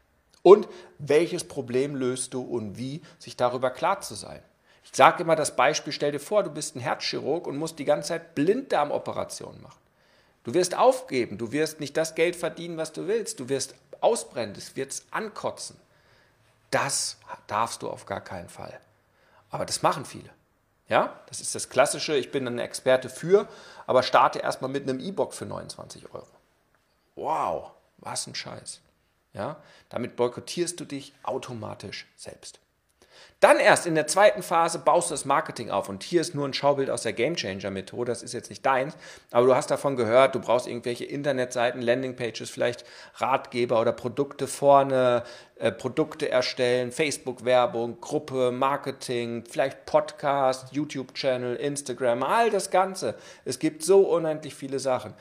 [0.41, 4.41] Und welches Problem löst du und wie, sich darüber klar zu sein.
[4.83, 7.85] Ich sage immer das Beispiel, stell dir vor, du bist ein Herzchirurg und musst die
[7.85, 9.81] ganze Zeit Blinddarmoperationen machen.
[10.45, 14.55] Du wirst aufgeben, du wirst nicht das Geld verdienen, was du willst, du wirst ausbrennen,
[14.55, 15.75] es wird ankotzen.
[16.71, 18.79] Das darfst du auf gar keinen Fall.
[19.57, 20.29] Aber das machen viele.
[20.87, 23.47] Ja, das ist das Klassische, ich bin ein Experte für,
[23.87, 26.27] aber starte erstmal mit einem E-Book für 29 Euro.
[27.15, 28.81] Wow, was ein Scheiß.
[29.33, 32.59] Ja, damit boykottierst du dich automatisch selbst.
[33.39, 35.89] Dann erst in der zweiten Phase baust du das Marketing auf.
[35.89, 38.11] Und hier ist nur ein Schaubild aus der Game Changer Methode.
[38.11, 38.97] Das ist jetzt nicht deins,
[39.29, 42.83] aber du hast davon gehört, du brauchst irgendwelche Internetseiten, Landingpages, vielleicht
[43.17, 45.23] Ratgeber oder Produkte vorne,
[45.57, 53.13] äh, Produkte erstellen, Facebook-Werbung, Gruppe, Marketing, vielleicht Podcast, YouTube-Channel, Instagram, all das Ganze.
[53.45, 55.13] Es gibt so unendlich viele Sachen.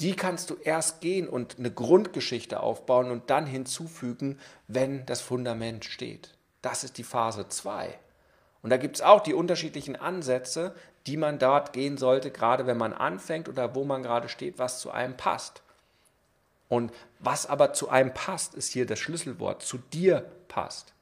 [0.00, 5.86] Die kannst du erst gehen und eine Grundgeschichte aufbauen und dann hinzufügen, wenn das Fundament
[5.86, 6.33] steht.
[6.64, 7.98] Das ist die Phase 2.
[8.62, 10.74] Und da gibt es auch die unterschiedlichen Ansätze,
[11.06, 14.80] die man dort gehen sollte, gerade wenn man anfängt oder wo man gerade steht, was
[14.80, 15.60] zu einem passt.
[16.70, 20.94] Und was aber zu einem passt, ist hier das Schlüsselwort, zu dir passt.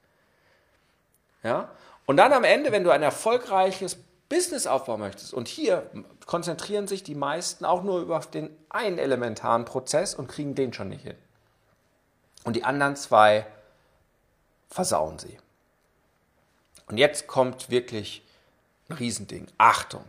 [1.43, 1.69] Ja?
[2.05, 3.97] Und dann am Ende, wenn du ein erfolgreiches
[4.27, 5.89] Business aufbauen möchtest, und hier
[6.25, 10.89] konzentrieren sich die meisten auch nur über den einen elementaren Prozess und kriegen den schon
[10.89, 11.17] nicht hin.
[12.43, 13.45] Und die anderen zwei
[14.69, 15.37] versauen sie.
[16.87, 18.23] Und jetzt kommt wirklich
[18.89, 19.47] ein Riesending.
[19.57, 20.05] Achtung.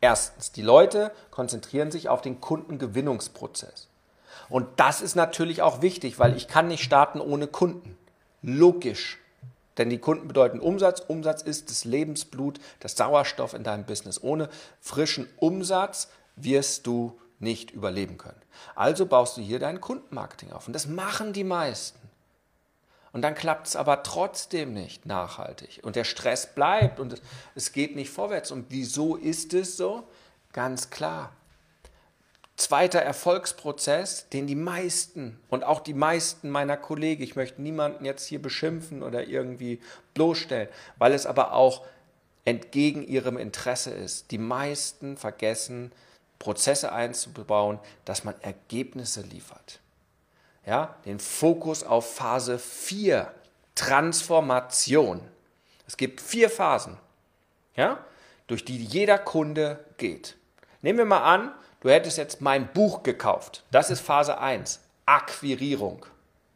[0.00, 3.88] Erstens, die Leute konzentrieren sich auf den Kundengewinnungsprozess.
[4.48, 7.96] Und das ist natürlich auch wichtig, weil ich kann nicht starten ohne Kunden.
[8.42, 9.18] Logisch.
[9.78, 11.00] Denn die Kunden bedeuten Umsatz.
[11.00, 14.22] Umsatz ist das Lebensblut, das Sauerstoff in deinem Business.
[14.22, 14.48] Ohne
[14.80, 18.40] frischen Umsatz wirst du nicht überleben können.
[18.74, 20.66] Also baust du hier dein Kundenmarketing auf.
[20.66, 21.98] Und das machen die meisten.
[23.12, 25.80] Und dann klappt es aber trotzdem nicht nachhaltig.
[25.82, 27.20] Und der Stress bleibt und
[27.54, 28.50] es geht nicht vorwärts.
[28.50, 30.04] Und wieso ist es so?
[30.52, 31.32] Ganz klar.
[32.56, 38.26] Zweiter Erfolgsprozess, den die meisten und auch die meisten meiner Kollegen, ich möchte niemanden jetzt
[38.26, 39.80] hier beschimpfen oder irgendwie
[40.14, 41.84] bloßstellen, weil es aber auch
[42.44, 44.30] entgegen ihrem Interesse ist.
[44.30, 45.92] Die meisten vergessen,
[46.38, 49.80] Prozesse einzubauen, dass man Ergebnisse liefert.
[50.64, 53.32] Ja, den Fokus auf Phase 4,
[53.74, 55.20] Transformation.
[55.86, 56.96] Es gibt vier Phasen,
[57.74, 57.98] ja,
[58.46, 60.36] durch die jeder Kunde geht.
[60.80, 63.64] Nehmen wir mal an, du hättest jetzt mein Buch gekauft.
[63.70, 66.06] Das ist Phase 1, Akquirierung.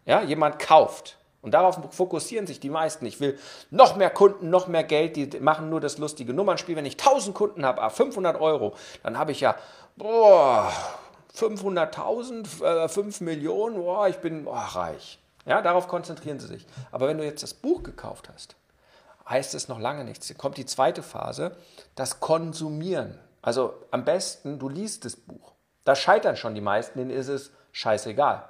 [0.05, 1.17] Ja, jemand kauft.
[1.43, 3.07] Und darauf fokussieren sich die meisten.
[3.07, 3.39] Ich will
[3.71, 6.75] noch mehr Kunden, noch mehr Geld, die machen nur das lustige Nummernspiel.
[6.75, 9.57] Wenn ich 1000 Kunden habe, 500 Euro, dann habe ich ja
[9.97, 10.73] boah,
[11.37, 15.19] 500.000, äh, 5 Millionen, boah, ich bin boah, reich.
[15.45, 16.67] Ja, darauf konzentrieren sie sich.
[16.91, 18.57] Aber wenn du jetzt das Buch gekauft hast,
[19.29, 20.27] heißt es noch lange nichts.
[20.27, 21.57] Hier kommt die zweite Phase,
[21.95, 23.19] das Konsumieren.
[23.43, 25.53] Also am besten, du liest das Buch.
[25.85, 28.45] Da scheitern schon die meisten, denen ist es scheißegal.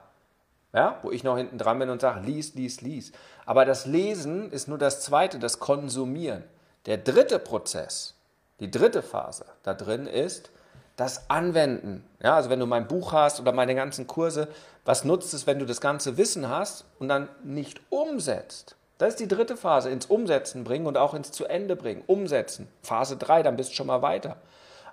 [0.73, 3.13] Ja, wo ich noch hinten dran bin und sage, lies, lies, lies.
[3.47, 6.45] Aber das Lesen ist nur das zweite, das Konsumieren.
[6.87, 8.15] Der dritte Prozess,
[8.61, 10.51] die dritte Phase da drin ist
[10.97, 12.05] das Anwenden.
[12.23, 14.49] Ja, also wenn du mein Buch hast oder meine ganzen Kurse,
[14.85, 18.77] was nutzt es, wenn du das ganze Wissen hast und dann nicht umsetzt?
[18.99, 22.03] Das ist die dritte Phase, ins Umsetzen bringen und auch ins zu Ende bringen.
[22.07, 22.67] Umsetzen.
[22.83, 24.37] Phase 3, dann bist du schon mal weiter.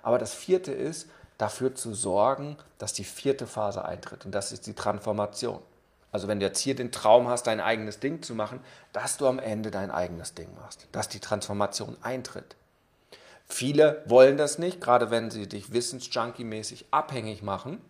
[0.02, 4.26] Aber das vierte ist, dafür zu sorgen, dass die vierte Phase eintritt.
[4.26, 5.60] Und das ist die Transformation.
[6.12, 8.60] Also wenn du jetzt hier den Traum hast, dein eigenes Ding zu machen,
[8.92, 10.86] dass du am Ende dein eigenes Ding machst.
[10.92, 12.56] Dass die Transformation eintritt.
[13.46, 17.80] Viele wollen das nicht, gerade wenn sie dich wissensjunkie-mäßig abhängig machen.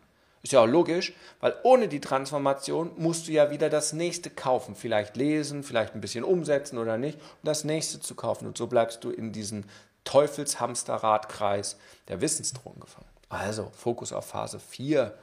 [0.42, 4.74] Ist ja auch logisch, weil ohne die Transformation musst du ja wieder das nächste kaufen.
[4.74, 8.46] Vielleicht lesen, vielleicht ein bisschen umsetzen oder nicht, um das nächste zu kaufen.
[8.46, 9.64] Und so bleibst du in diesem
[10.04, 13.08] Teufelshamsterradkreis der Wissensdrohung gefangen.
[13.30, 15.16] Also Fokus auf Phase 4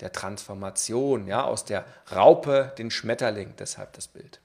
[0.00, 4.40] der Transformation, ja, aus der Raupe den Schmetterling, deshalb das Bild,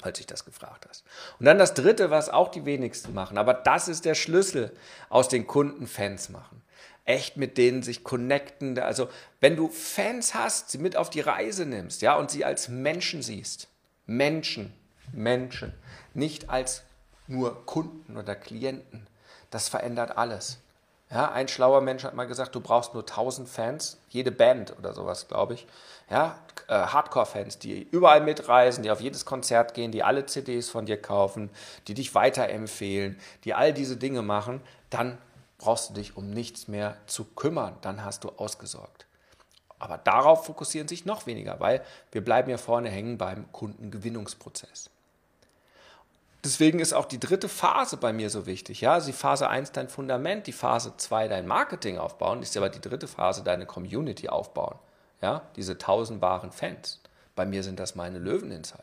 [0.00, 1.04] falls ich das gefragt hast.
[1.38, 4.72] Und dann das dritte, was auch die wenigsten machen, aber das ist der Schlüssel,
[5.08, 6.62] aus den Kunden Fans machen.
[7.04, 8.78] Echt mit denen sich connecten.
[8.78, 9.08] Also,
[9.40, 13.22] wenn du Fans hast, sie mit auf die Reise nimmst, ja, und sie als Menschen
[13.22, 13.68] siehst.
[14.06, 14.74] Menschen,
[15.12, 15.72] Menschen,
[16.12, 16.82] nicht als
[17.26, 19.06] nur Kunden oder Klienten.
[19.50, 20.58] Das verändert alles.
[21.10, 24.92] Ja, ein schlauer Mensch hat mal gesagt, du brauchst nur 1000 Fans, jede Band oder
[24.92, 25.66] sowas, glaube ich.
[26.10, 30.86] Ja, äh, Hardcore-Fans, die überall mitreisen, die auf jedes Konzert gehen, die alle CDs von
[30.86, 31.50] dir kaufen,
[31.86, 35.18] die dich weiterempfehlen, die all diese Dinge machen, dann
[35.58, 37.76] brauchst du dich um nichts mehr zu kümmern.
[37.80, 39.06] Dann hast du ausgesorgt.
[39.78, 44.90] Aber darauf fokussieren sich noch weniger, weil wir bleiben ja vorne hängen beim Kundengewinnungsprozess.
[46.44, 48.80] Deswegen ist auch die dritte Phase bei mir so wichtig.
[48.80, 52.68] Ja, also die Phase 1 dein Fundament, die Phase 2 dein Marketing aufbauen, ist aber
[52.68, 54.78] die dritte Phase deine Community aufbauen.
[55.20, 57.00] Ja, diese tausend wahren Fans.
[57.34, 58.82] Bei mir sind das meine Löwen-Insider.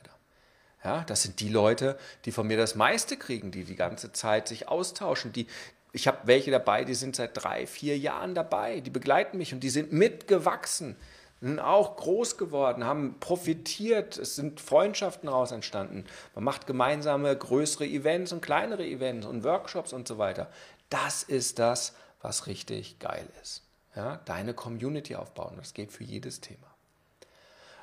[0.83, 4.47] Ja, das sind die Leute, die von mir das meiste kriegen, die die ganze Zeit
[4.47, 5.33] sich austauschen.
[5.33, 5.47] Die,
[5.93, 9.61] ich habe welche dabei, die sind seit drei, vier Jahren dabei, die begleiten mich und
[9.61, 10.95] die sind mitgewachsen
[11.41, 16.05] sind auch groß geworden, haben profitiert, es sind Freundschaften daraus entstanden.
[16.33, 20.49] Man macht gemeinsame größere Events und kleinere Events und Workshops und so weiter.
[20.89, 23.64] Das ist das, was richtig geil ist.
[23.95, 26.67] Ja, deine Community aufbauen, das geht für jedes Thema.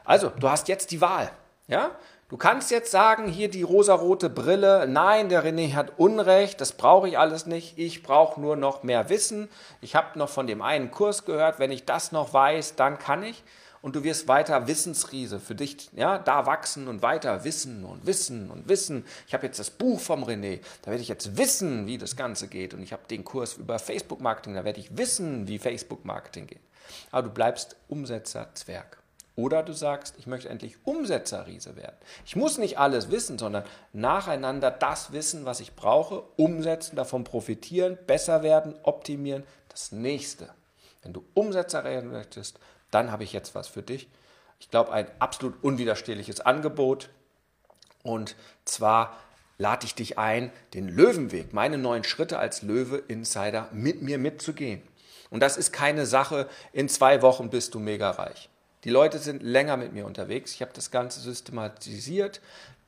[0.04, 1.30] Also, du hast jetzt die Wahl.
[1.68, 1.92] Ja?
[2.28, 7.08] Du kannst jetzt sagen, hier die rosarote Brille, nein, der René hat Unrecht, das brauche
[7.08, 9.48] ich alles nicht, ich brauche nur noch mehr Wissen.
[9.80, 13.22] Ich habe noch von dem einen Kurs gehört, wenn ich das noch weiß, dann kann
[13.22, 13.44] ich.
[13.82, 18.48] Und du wirst weiter Wissensriese für dich, ja, da wachsen und weiter wissen und wissen
[18.48, 19.04] und wissen.
[19.26, 22.46] Ich habe jetzt das Buch vom René, da werde ich jetzt wissen, wie das Ganze
[22.46, 22.74] geht.
[22.74, 26.60] Und ich habe den Kurs über Facebook-Marketing, da werde ich wissen, wie Facebook-Marketing geht.
[27.10, 29.02] Aber du bleibst Umsetzer-Zwerg.
[29.34, 31.96] Oder du sagst, ich möchte endlich Umsetzerriese werden.
[32.24, 37.98] Ich muss nicht alles wissen, sondern nacheinander das Wissen, was ich brauche, umsetzen, davon profitieren,
[38.06, 39.42] besser werden, optimieren.
[39.70, 40.50] Das nächste.
[41.02, 42.58] Wenn du Umsetzer werden möchtest,
[42.92, 44.08] dann habe ich jetzt was für dich.
[44.60, 47.08] Ich glaube, ein absolut unwiderstehliches Angebot.
[48.04, 49.16] Und zwar
[49.58, 54.82] lade ich dich ein, den Löwenweg, meine neuen Schritte als Löwe-Insider mit mir mitzugehen.
[55.30, 58.48] Und das ist keine Sache, in zwei Wochen bist du mega reich.
[58.84, 60.52] Die Leute sind länger mit mir unterwegs.
[60.52, 62.40] Ich habe das Ganze systematisiert.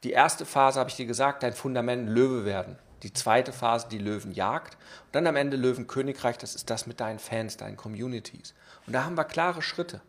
[0.02, 2.76] Die erste Phase habe ich dir gesagt, dein Fundament Löwe werden.
[3.04, 4.74] Die zweite Phase, die Löwenjagd.
[4.74, 8.54] Und dann am Ende Löwenkönigreich, das ist das mit deinen Fans, deinen Communities.
[8.86, 10.00] Und da haben wir klare Schritte.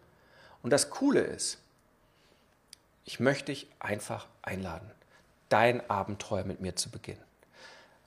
[0.64, 1.60] Und das Coole ist,
[3.04, 4.90] ich möchte dich einfach einladen,
[5.50, 7.22] dein Abenteuer mit mir zu beginnen.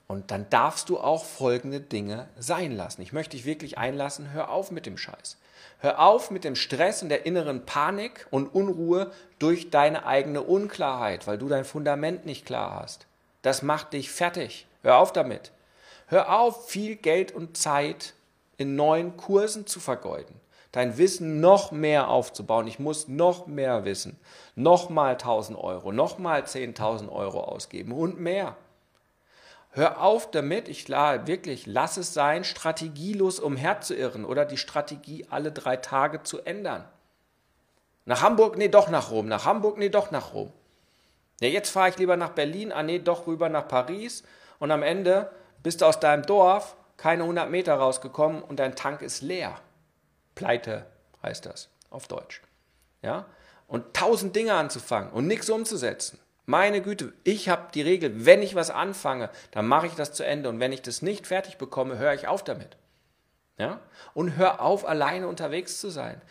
[0.07, 3.03] Und dann darfst du auch folgende Dinge sein lassen.
[3.03, 5.37] Ich möchte dich wirklich einlassen, hör auf mit dem Scheiß.
[5.81, 11.27] Hör auf mit dem Stress und der inneren Panik und Unruhe durch deine eigene Unklarheit,
[11.27, 13.05] weil du dein Fundament nicht klar hast.
[13.43, 14.67] Das macht dich fertig.
[14.81, 15.51] Hör auf damit.
[16.07, 18.13] Hör auf, viel Geld und Zeit
[18.57, 20.39] in neuen Kursen zu vergeuden.
[20.71, 22.67] Dein Wissen noch mehr aufzubauen.
[22.67, 24.19] Ich muss noch mehr wissen.
[24.55, 28.55] Nochmal 1000 Euro, nochmal 10.000 Euro ausgeben und mehr.
[29.71, 35.51] Hör auf damit, ich klar, wirklich, lass es sein, strategielos umherzuirren oder die Strategie alle
[35.51, 36.87] drei Tage zu ändern.
[38.05, 39.27] Nach Hamburg, nee, doch nach Rom.
[39.27, 40.51] Nach Hamburg, nee, doch nach Rom.
[41.39, 44.23] Ja, jetzt fahre ich lieber nach Berlin, ah nee, doch rüber nach Paris
[44.59, 45.31] und am Ende
[45.63, 49.59] bist du aus deinem Dorf keine 100 Meter rausgekommen und dein Tank ist leer.
[50.35, 50.85] Pleite
[51.23, 52.41] heißt das auf Deutsch.
[53.01, 53.25] Ja?
[53.67, 56.19] Und tausend Dinge anzufangen und nichts umzusetzen.
[56.45, 60.25] Meine Güte, ich habe die Regel, wenn ich was anfange, dann mache ich das zu
[60.25, 62.77] Ende und wenn ich das nicht fertig bekomme, höre ich auf damit.
[63.57, 63.79] Ja?
[64.13, 66.21] Und hör auf, alleine unterwegs zu sein,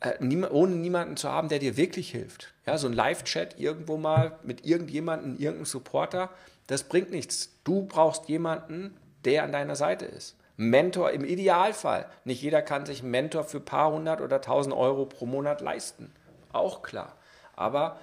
[0.00, 0.18] äh,
[0.50, 2.52] ohne niemanden zu haben, der dir wirklich hilft.
[2.66, 6.30] Ja, so ein Live-Chat irgendwo mal mit irgendjemandem, irgendeinem Supporter,
[6.66, 7.50] das bringt nichts.
[7.64, 10.36] Du brauchst jemanden, der an deiner Seite ist.
[10.56, 12.06] Mentor im Idealfall.
[12.24, 15.60] Nicht jeder kann sich einen Mentor für ein paar hundert oder tausend Euro pro Monat
[15.60, 16.12] leisten.
[16.52, 17.16] Auch klar.
[17.56, 17.98] Aber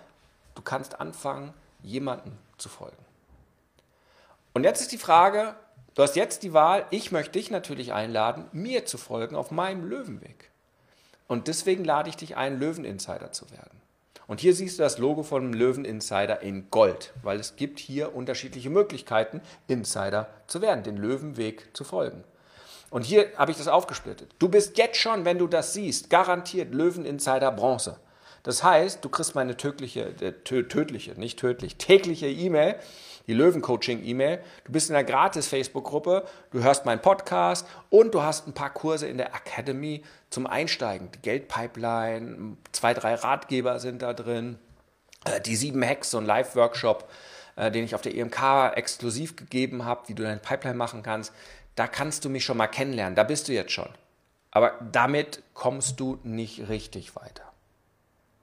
[0.60, 3.06] Du kannst anfangen, jemanden zu folgen.
[4.52, 5.56] Und jetzt ist die Frage,
[5.96, 9.86] du hast jetzt die Wahl, ich möchte dich natürlich einladen, mir zu folgen auf meinem
[9.86, 10.52] Löwenweg.
[11.30, 13.82] Und deswegen lade ich dich ein, Löweninsider zu werden.
[14.30, 18.70] Und hier siehst du das Logo von Löweninsider in Gold, weil es gibt hier unterschiedliche
[18.70, 22.24] Möglichkeiten, Insider zu werden, den Löwenweg zu folgen.
[22.92, 24.30] Und hier habe ich das aufgesplittet.
[24.38, 28.00] Du bist jetzt schon, wenn du das siehst, garantiert Löweninsider Bronze.
[28.44, 32.76] Das heißt, du kriegst meine tödliche, äh, tödliche, nicht tödlich, tägliche E-Mail,
[33.30, 34.40] die Löwencoaching-E-Mail.
[34.66, 39.08] Du bist in der Gratis-Facebook-Gruppe, du hörst meinen Podcast und du hast ein paar Kurse
[39.08, 41.12] in der Academy zum Einsteigen.
[41.12, 44.58] Die Geldpipeline, zwei, drei Ratgeber sind da drin,
[45.26, 47.08] äh, die sieben Hacks, so ein Live-Workshop,
[47.56, 51.32] äh, den ich auf der EMK exklusiv gegeben habe, wie du deine Pipeline machen kannst.
[51.76, 53.90] Da kannst du mich schon mal kennenlernen, da bist du jetzt schon.
[54.52, 57.49] Aber damit kommst du nicht richtig weiter.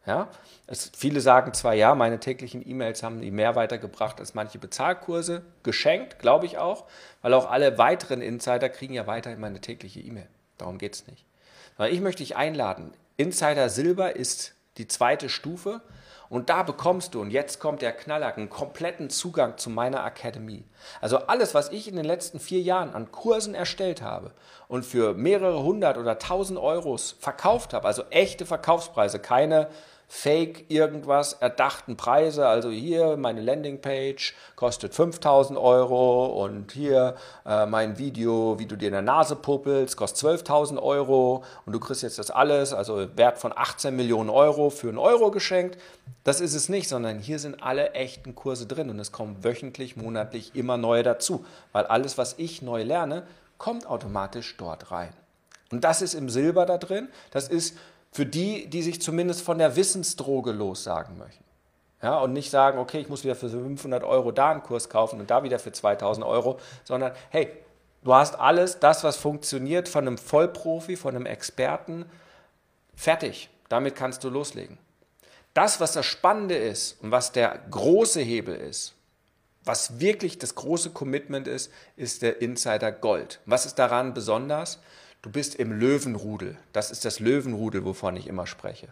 [0.06, 0.28] Ja?
[0.66, 5.42] Es, viele sagen zwar, ja, meine täglichen E-Mails haben die mehr weitergebracht als manche Bezahlkurse.
[5.62, 6.84] Geschenkt, glaube ich auch,
[7.22, 10.28] weil auch alle weiteren Insider kriegen ja weiterhin meine tägliche E-Mail.
[10.58, 11.24] Darum geht es nicht.
[11.76, 12.92] Aber ich möchte dich einladen.
[13.16, 15.82] Insider Silber ist die zweite Stufe.
[16.28, 20.64] Und da bekommst du, und jetzt kommt der Knaller, einen kompletten Zugang zu meiner Academy.
[21.00, 24.32] Also alles, was ich in den letzten vier Jahren an Kursen erstellt habe
[24.66, 29.68] und für mehrere hundert oder tausend Euros verkauft habe, also echte Verkaufspreise, keine
[30.08, 32.46] Fake irgendwas erdachten Preise.
[32.46, 38.86] Also hier meine Landingpage kostet 5000 Euro und hier äh, mein Video, wie du dir
[38.86, 43.38] in der Nase puppelst, kostet 12.000 Euro und du kriegst jetzt das alles, also Wert
[43.38, 45.76] von 18 Millionen Euro für einen Euro geschenkt.
[46.22, 49.96] Das ist es nicht, sondern hier sind alle echten Kurse drin und es kommen wöchentlich,
[49.96, 53.26] monatlich immer neue dazu, weil alles, was ich neu lerne,
[53.58, 55.12] kommt automatisch dort rein.
[55.72, 57.08] Und das ist im Silber da drin.
[57.32, 57.76] Das ist
[58.12, 61.44] für die, die sich zumindest von der Wissensdroge lossagen möchten.
[62.02, 65.18] Ja, und nicht sagen, okay, ich muss wieder für 500 Euro da einen Kurs kaufen
[65.18, 67.50] und da wieder für 2000 Euro, sondern hey,
[68.04, 72.04] du hast alles, das, was funktioniert, von einem Vollprofi, von einem Experten,
[72.94, 73.50] fertig.
[73.68, 74.78] Damit kannst du loslegen.
[75.54, 78.94] Das, was das Spannende ist und was der große Hebel ist,
[79.64, 83.40] was wirklich das große Commitment ist, ist der Insider Gold.
[83.46, 84.78] Was ist daran besonders?
[85.22, 86.56] Du bist im Löwenrudel.
[86.72, 88.88] Das ist das Löwenrudel, wovon ich immer spreche.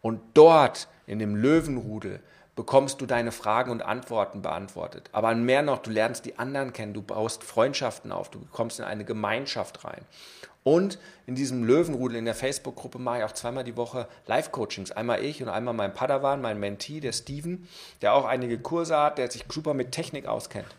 [0.00, 2.20] Und dort, in dem Löwenrudel,
[2.56, 5.10] bekommst du deine Fragen und Antworten beantwortet.
[5.12, 8.84] Aber mehr noch, du lernst die anderen kennen, du baust Freundschaften auf, du kommst in
[8.84, 10.00] eine Gemeinschaft rein.
[10.64, 14.90] Und in diesem Löwenrudel in der Facebook-Gruppe mache ich auch zweimal die Woche Live-Coachings.
[14.90, 17.68] Einmal ich und einmal mein Padawan, mein Mentee, der Steven,
[18.02, 20.74] der auch einige Kurse hat, der sich super mit Technik auskennt.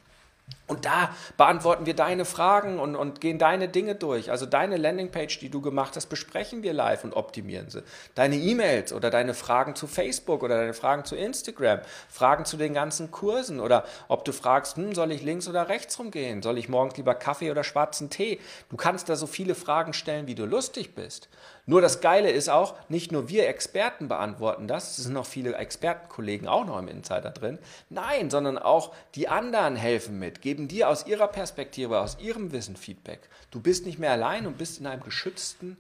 [0.68, 4.32] Und da beantworten wir deine Fragen und, und gehen deine Dinge durch.
[4.32, 7.84] Also deine Landingpage, die du gemacht hast, besprechen wir live und optimieren sie.
[8.16, 12.74] Deine E-Mails oder deine Fragen zu Facebook oder deine Fragen zu Instagram, Fragen zu den
[12.74, 16.42] ganzen Kursen oder ob du fragst, hm, soll ich links oder rechts rumgehen?
[16.42, 18.40] Soll ich morgens lieber Kaffee oder schwarzen Tee?
[18.70, 21.30] Du kannst da so viele Fragen stellen, wie du lustig bist.
[21.70, 25.54] Nur das Geile ist auch, nicht nur wir Experten beantworten das, es sind noch viele
[25.54, 27.60] Expertenkollegen auch noch im Insider drin.
[27.90, 32.76] Nein, sondern auch die anderen helfen mit, geben dir aus ihrer Perspektive, aus ihrem Wissen
[32.76, 33.30] Feedback.
[33.52, 35.78] Du bist nicht mehr allein und bist in einem geschützten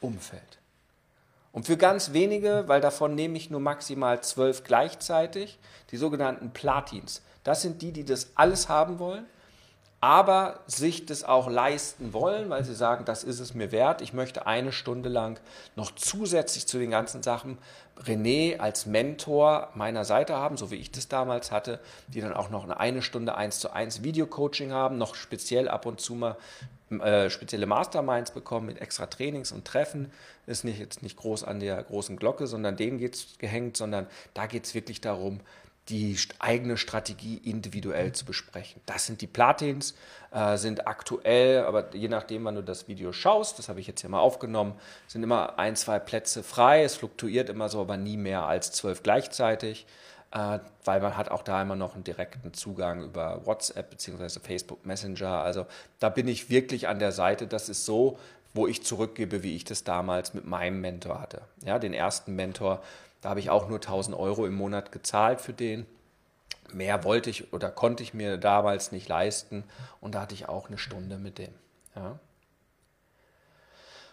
[0.00, 0.58] Umfeld.
[1.50, 5.58] Und für ganz wenige, weil davon nehme ich nur maximal zwölf gleichzeitig,
[5.90, 7.22] die sogenannten Platins.
[7.42, 9.26] Das sind die, die das alles haben wollen
[10.02, 14.00] aber sich das auch leisten wollen, weil sie sagen, das ist es mir wert.
[14.00, 15.38] Ich möchte eine Stunde lang
[15.76, 17.56] noch zusätzlich zu den ganzen Sachen
[18.04, 21.78] René als Mentor meiner Seite haben, so wie ich das damals hatte,
[22.08, 26.00] die dann auch noch eine Stunde eins zu eins Videocoaching haben, noch speziell ab und
[26.00, 26.36] zu mal
[27.00, 30.10] äh, spezielle Masterminds bekommen mit extra Trainings und Treffen.
[30.46, 34.46] Ist nicht jetzt nicht groß an der großen Glocke, sondern geht es gehängt, sondern da
[34.46, 35.40] geht es wirklich darum,
[35.88, 38.80] die eigene Strategie individuell zu besprechen.
[38.86, 39.94] Das sind die Platins,
[40.30, 44.00] äh, sind aktuell, aber je nachdem, wann du das Video schaust, das habe ich jetzt
[44.00, 44.74] hier mal aufgenommen,
[45.08, 46.84] sind immer ein, zwei Plätze frei.
[46.84, 49.86] Es fluktuiert immer so, aber nie mehr als zwölf gleichzeitig,
[50.30, 54.38] äh, weil man hat auch da immer noch einen direkten Zugang über WhatsApp bzw.
[54.38, 55.42] Facebook Messenger.
[55.42, 55.66] Also
[55.98, 57.48] da bin ich wirklich an der Seite.
[57.48, 58.18] Das ist so,
[58.54, 61.42] wo ich zurückgebe, wie ich das damals mit meinem Mentor hatte.
[61.64, 62.82] Ja, den ersten Mentor
[63.22, 65.86] da habe ich auch nur 1000 Euro im Monat gezahlt für den.
[66.72, 69.64] Mehr wollte ich oder konnte ich mir damals nicht leisten.
[70.00, 71.54] Und da hatte ich auch eine Stunde mit dem.
[71.94, 72.18] Ja.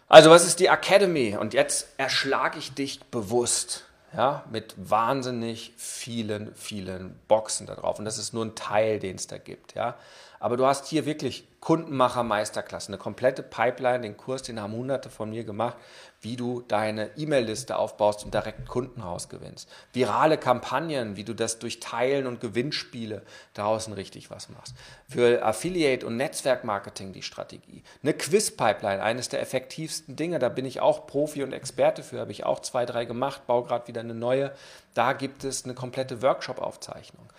[0.08, 1.36] Also was ist die Academy?
[1.38, 8.00] Und jetzt erschlage ich dich bewusst ja, mit wahnsinnig vielen, vielen Boxen da drauf.
[8.00, 9.76] Und das ist nur ein Teil, den es da gibt.
[9.76, 9.98] Ja.
[10.39, 15.10] Aber du hast hier wirklich Kundenmacher Meisterklasse, eine komplette Pipeline, den Kurs, den haben hunderte
[15.10, 15.76] von mir gemacht,
[16.21, 19.69] wie du deine E-Mail-Liste aufbaust und direkt Kunden rausgewinnst.
[19.93, 23.21] Virale Kampagnen, wie du das durch Teilen und Gewinnspiele
[23.53, 24.75] draußen richtig was machst.
[25.08, 27.84] Für Affiliate und Netzwerkmarketing die Strategie.
[28.03, 32.32] Eine Quiz-Pipeline, eines der effektivsten Dinge, da bin ich auch Profi und Experte für, habe
[32.32, 34.51] ich auch zwei, drei gemacht, baue gerade wieder eine neue.
[34.93, 37.29] Da gibt es eine komplette Workshop-Aufzeichnung.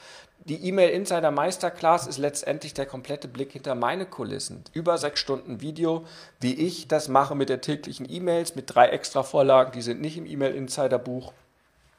[0.44, 4.64] Die E-Mail Insider Meisterclass ist letztendlich der komplette Blick hinter meine Kulissen.
[4.72, 6.07] Über sechs Stunden Video,
[6.40, 10.16] wie ich das mache mit der täglichen E-Mails, mit drei extra Vorlagen, die sind nicht
[10.16, 11.35] im E-Mail Insider Buch.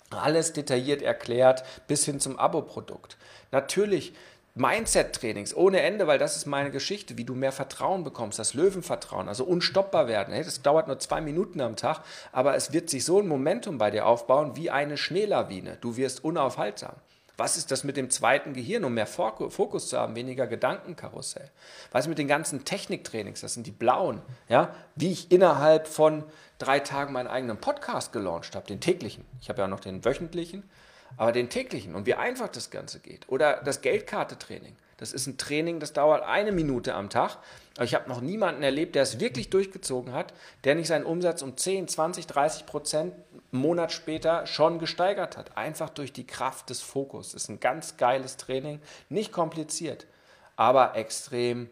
[0.09, 3.15] Alles detailliert erklärt bis hin zum Abo-Produkt.
[3.51, 4.13] Natürlich
[4.55, 9.29] Mindset-Trainings ohne Ende, weil das ist meine Geschichte, wie du mehr Vertrauen bekommst, das Löwenvertrauen,
[9.29, 10.33] also unstoppbar werden.
[10.35, 12.01] Das dauert nur zwei Minuten am Tag,
[12.31, 15.77] aber es wird sich so ein Momentum bei dir aufbauen wie eine Schneelawine.
[15.79, 16.95] Du wirst unaufhaltsam.
[17.41, 21.49] Was ist das mit dem zweiten Gehirn, um mehr Fokus zu haben, weniger Gedankenkarussell?
[21.91, 24.75] Was ist mit den ganzen Techniktrainings, das sind die blauen, ja?
[24.95, 26.23] wie ich innerhalb von
[26.59, 29.25] drei Tagen meinen eigenen Podcast gelauncht habe, den täglichen.
[29.41, 30.69] Ich habe ja noch den wöchentlichen,
[31.17, 33.27] aber den täglichen und wie einfach das Ganze geht.
[33.27, 34.75] Oder das Geldkarte-Training.
[34.97, 37.39] Das ist ein Training, das dauert eine Minute am Tag.
[37.75, 40.31] Aber ich habe noch niemanden erlebt, der es wirklich durchgezogen hat,
[40.63, 43.15] der nicht seinen Umsatz um 10, 20, 30 Prozent
[43.51, 45.57] Monat später schon gesteigert hat.
[45.57, 47.33] Einfach durch die Kraft des Fokus.
[47.33, 48.81] Das ist ein ganz geiles Training.
[49.09, 50.07] Nicht kompliziert,
[50.55, 51.69] aber extrem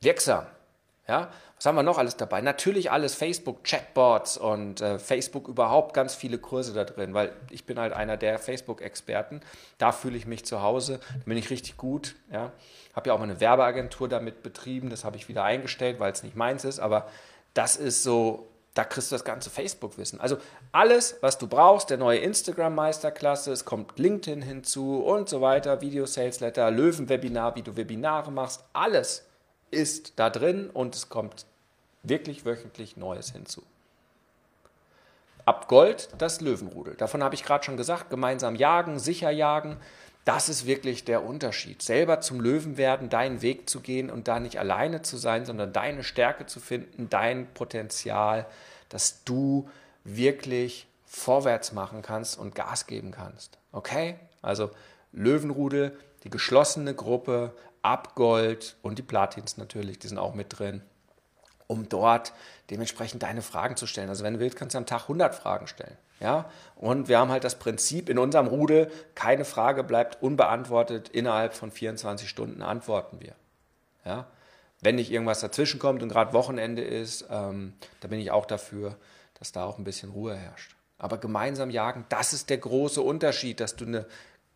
[0.00, 0.46] wirksam.
[1.08, 1.28] Ja?
[1.56, 2.40] Was haben wir noch alles dabei?
[2.40, 7.66] Natürlich alles Facebook, Chatbots und äh, Facebook überhaupt ganz viele Kurse da drin, weil ich
[7.66, 9.40] bin halt einer der Facebook-Experten.
[9.76, 12.14] Da fühle ich mich zu Hause, da bin ich richtig gut.
[12.32, 12.52] Ja?
[12.94, 16.22] Habe ja auch mal eine Werbeagentur damit betrieben, das habe ich wieder eingestellt, weil es
[16.22, 17.08] nicht meins ist, aber
[17.52, 20.20] das ist so, da kriegst du das ganze Facebook-Wissen.
[20.20, 20.38] Also
[20.70, 26.70] alles, was du brauchst, der neue Instagram-Meisterklasse, es kommt LinkedIn hinzu und so weiter, Video-Sales-Letter,
[26.70, 29.26] Löwen-Webinar, wie du Webinare machst, alles
[29.70, 31.46] ist da drin und es kommt
[32.02, 33.62] wirklich wöchentlich Neues hinzu.
[35.44, 36.94] Ab Gold das Löwenrudel.
[36.94, 39.78] Davon habe ich gerade schon gesagt, gemeinsam jagen, sicher jagen.
[40.24, 41.82] Das ist wirklich der Unterschied.
[41.82, 45.72] Selber zum Löwen werden, deinen Weg zu gehen und da nicht alleine zu sein, sondern
[45.72, 48.46] deine Stärke zu finden, dein Potenzial,
[48.88, 49.68] dass du
[50.04, 53.58] wirklich vorwärts machen kannst und Gas geben kannst.
[53.72, 54.16] Okay?
[54.42, 54.70] Also
[55.12, 60.82] Löwenrudel, die geschlossene Gruppe, Abgold und die Platins natürlich, die sind auch mit drin
[61.70, 62.32] um dort
[62.68, 64.08] dementsprechend deine Fragen zu stellen.
[64.08, 65.96] Also wenn du willst, kannst du am Tag 100 Fragen stellen.
[66.20, 66.50] Ja?
[66.76, 71.70] Und wir haben halt das Prinzip in unserem Rudel, keine Frage bleibt unbeantwortet, innerhalb von
[71.70, 73.34] 24 Stunden antworten wir.
[74.04, 74.26] Ja?
[74.80, 78.96] Wenn nicht irgendwas dazwischen kommt und gerade Wochenende ist, ähm, da bin ich auch dafür,
[79.38, 80.76] dass da auch ein bisschen Ruhe herrscht.
[80.98, 84.06] Aber gemeinsam jagen, das ist der große Unterschied, dass du eine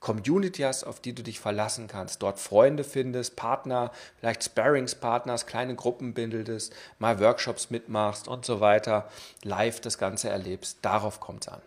[0.04, 5.74] Community hast, auf die du dich verlassen kannst, dort Freunde findest, Partner, vielleicht Sparringspartners, kleine
[5.74, 9.08] Gruppen bildest, mal Workshops mitmachst und so weiter,
[9.44, 10.78] live das Ganze erlebst.
[10.82, 11.62] Darauf kommt es an.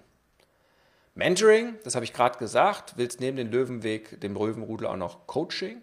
[1.15, 5.81] Mentoring, das habe ich gerade gesagt, willst neben dem Löwenweg, dem Löwenrudel auch noch Coaching.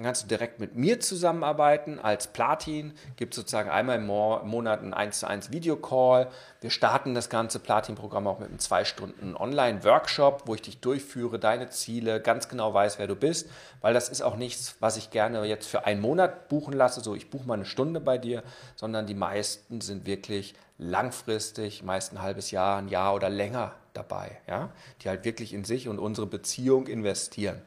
[0.00, 2.94] Dann kannst du direkt mit mir zusammenarbeiten als Platin.
[3.16, 6.30] Gibt sozusagen einmal im Monat einen 1 zu 1 Videocall.
[6.62, 11.38] Wir starten das ganze Platin-Programm auch mit einem zwei Stunden Online-Workshop, wo ich dich durchführe,
[11.38, 13.50] deine Ziele, ganz genau weiß, wer du bist.
[13.82, 17.02] Weil das ist auch nichts, was ich gerne jetzt für einen Monat buchen lasse.
[17.02, 18.42] So, ich buche mal eine Stunde bei dir,
[18.76, 24.38] sondern die meisten sind wirklich langfristig, meist ein halbes Jahr, ein Jahr oder länger dabei,
[24.48, 24.70] ja?
[25.02, 27.60] die halt wirklich in sich und unsere Beziehung investieren.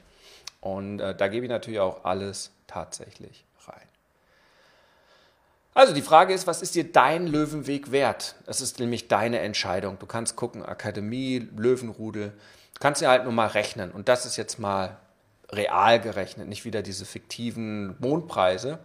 [0.63, 3.85] Und äh, da gebe ich natürlich auch alles tatsächlich rein.
[5.73, 8.35] Also die Frage ist, was ist dir dein Löwenweg wert?
[8.45, 9.99] Das ist nämlich deine Entscheidung.
[9.99, 13.91] Du kannst gucken, Akademie, Löwenrudel, du kannst ja halt nur mal rechnen.
[13.91, 14.95] Und das ist jetzt mal
[15.51, 18.79] real gerechnet, nicht wieder diese fiktiven Mondpreise,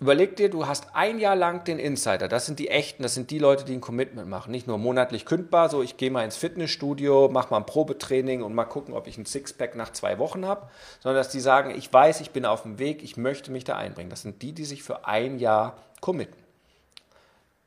[0.00, 2.28] Überleg dir, du hast ein Jahr lang den Insider.
[2.28, 4.52] Das sind die echten, das sind die Leute, die ein Commitment machen.
[4.52, 8.54] Nicht nur monatlich kündbar, so ich gehe mal ins Fitnessstudio, mache mal ein Probetraining und
[8.54, 10.68] mal gucken, ob ich ein Sixpack nach zwei Wochen habe,
[11.00, 13.76] sondern dass die sagen, ich weiß, ich bin auf dem Weg, ich möchte mich da
[13.76, 14.10] einbringen.
[14.10, 16.38] Das sind die, die sich für ein Jahr committen.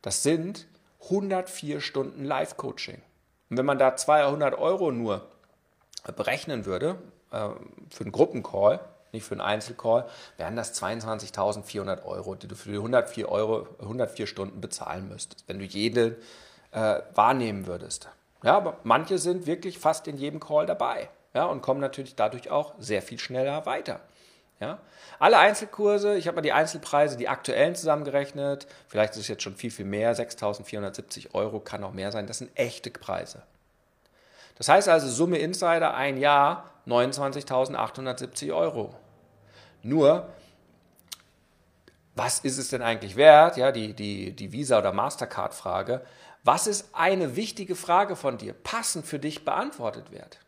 [0.02, 0.68] Das sind
[1.04, 3.02] 104 Stunden Live-Coaching.
[3.50, 5.28] Und wenn man da 200 Euro nur
[6.16, 6.96] berechnen würde
[7.32, 7.50] äh,
[7.90, 8.80] für einen Gruppencall,
[9.14, 10.05] nicht für einen Einzelcall,
[10.38, 15.59] wären das 22.400 Euro, die du für die 104, Euro, 104 Stunden bezahlen müsstest, wenn
[15.59, 16.18] du jede
[16.72, 18.09] äh, wahrnehmen würdest.
[18.43, 22.49] Ja, aber manche sind wirklich fast in jedem Call dabei ja, und kommen natürlich dadurch
[22.49, 23.99] auch sehr viel schneller weiter.
[24.59, 24.80] Ja?
[25.20, 29.55] Alle Einzelkurse, ich habe mal die Einzelpreise, die aktuellen zusammengerechnet, vielleicht ist es jetzt schon
[29.55, 33.43] viel, viel mehr, 6.470 Euro, kann auch mehr sein, das sind echte Preise.
[34.57, 38.93] Das heißt also Summe Insider ein Jahr 29.870 Euro.
[39.84, 40.30] Nur,
[42.16, 43.58] was ist es denn eigentlich wert?
[43.58, 46.02] Ja, die, die, die Visa- oder Mastercard-Frage.
[46.44, 50.40] Was ist eine wichtige Frage von dir, passend für dich beantwortet wird?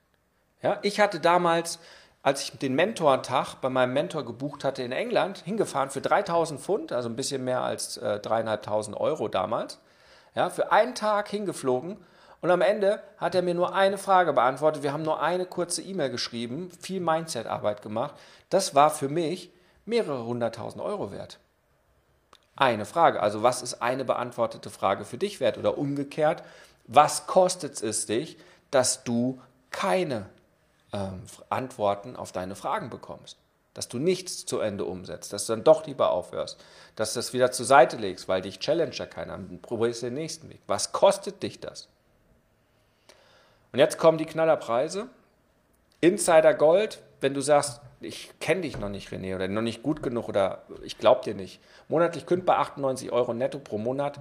[0.61, 1.79] Ja, ich hatte damals,
[2.21, 6.91] als ich den Mentortag bei meinem Mentor gebucht hatte in England, hingefahren für 3000 Pfund,
[6.91, 9.79] also ein bisschen mehr als äh, 3.500 Euro damals.
[10.35, 11.97] Ja, für einen Tag hingeflogen
[12.43, 14.83] und am Ende hat er mir nur eine Frage beantwortet.
[14.83, 18.15] Wir haben nur eine kurze E-Mail geschrieben, viel Mindset-Arbeit gemacht.
[18.49, 19.49] Das war für mich
[19.85, 21.39] mehrere hunderttausend Euro wert.
[22.57, 23.21] Eine Frage.
[23.21, 25.57] Also was ist eine beantwortete Frage für dich wert?
[25.57, 26.43] Oder umgekehrt,
[26.85, 28.37] was kostet es dich,
[28.71, 29.39] dass du
[29.71, 30.25] keine
[30.91, 33.37] ähm, Antworten auf deine Fragen bekommst?
[33.73, 36.61] Dass du nichts zu Ende umsetzt, dass du dann doch lieber aufhörst,
[36.97, 40.49] dass du das wieder zur Seite legst, weil dich Challenger keiner, dann probierst den nächsten
[40.49, 40.59] Weg.
[40.67, 41.87] Was kostet dich das?
[43.73, 45.07] Und jetzt kommen die Knallerpreise.
[45.99, 50.03] Insider Gold, wenn du sagst, ich kenne dich noch nicht, René, oder noch nicht gut
[50.03, 51.59] genug oder ich glaube dir nicht.
[51.87, 54.19] Monatlich kündbar 98 Euro netto pro Monat,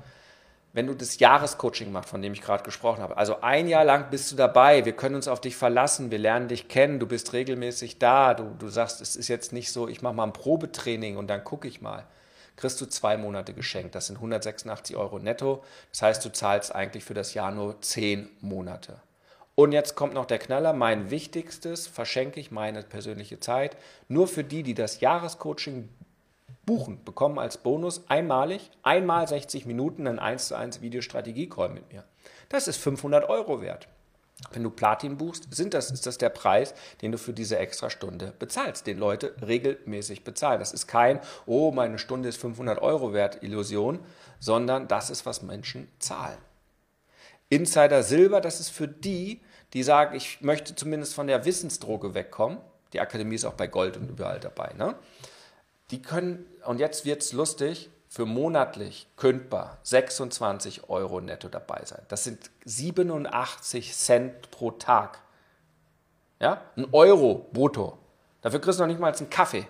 [0.73, 3.17] wenn du das Jahrescoaching machst, von dem ich gerade gesprochen habe.
[3.19, 6.49] Also ein Jahr lang bist du dabei, wir können uns auf dich verlassen, wir lernen
[6.49, 10.01] dich kennen, du bist regelmäßig da, du, du sagst, es ist jetzt nicht so, ich
[10.01, 12.07] mache mal ein Probetraining und dann gucke ich mal.
[12.57, 15.63] Kriegst du zwei Monate geschenkt, das sind 186 Euro netto.
[15.91, 19.01] Das heißt, du zahlst eigentlich für das Jahr nur zehn Monate.
[19.63, 23.77] Und jetzt kommt noch der Knaller, mein wichtigstes, verschenke ich meine persönliche Zeit.
[24.09, 25.89] Nur für die, die das Jahrescoaching
[26.67, 32.03] buchen, bekommen als Bonus einmalig, einmal 60 Minuten ein 1 zu 1 Videostrategie-Call mit mir.
[32.49, 33.87] Das ist 500 Euro wert.
[34.51, 37.89] Wenn du Platin buchst, sind das, ist das der Preis, den du für diese extra
[37.89, 40.59] Stunde bezahlst, den Leute regelmäßig bezahlen.
[40.59, 44.01] Das ist kein, oh, meine Stunde ist 500 Euro wert, Illusion,
[44.41, 46.39] sondern das ist, was Menschen zahlen.
[47.49, 49.41] Insider Silber, das ist für die,
[49.73, 52.59] die sagen, ich möchte zumindest von der Wissensdroge wegkommen.
[52.93, 54.73] Die Akademie ist auch bei Gold und überall dabei.
[54.77, 54.95] Ne?
[55.91, 62.03] Die können, und jetzt wird es lustig, für monatlich kündbar 26 Euro netto dabei sein.
[62.09, 65.21] Das sind 87 Cent pro Tag.
[66.39, 66.61] Ja?
[66.77, 67.97] Ein Euro brutto.
[68.43, 69.67] Dafür kriegst du noch nicht mal einen Kaffee.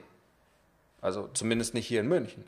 [1.01, 2.45] Also zumindest nicht hier in München.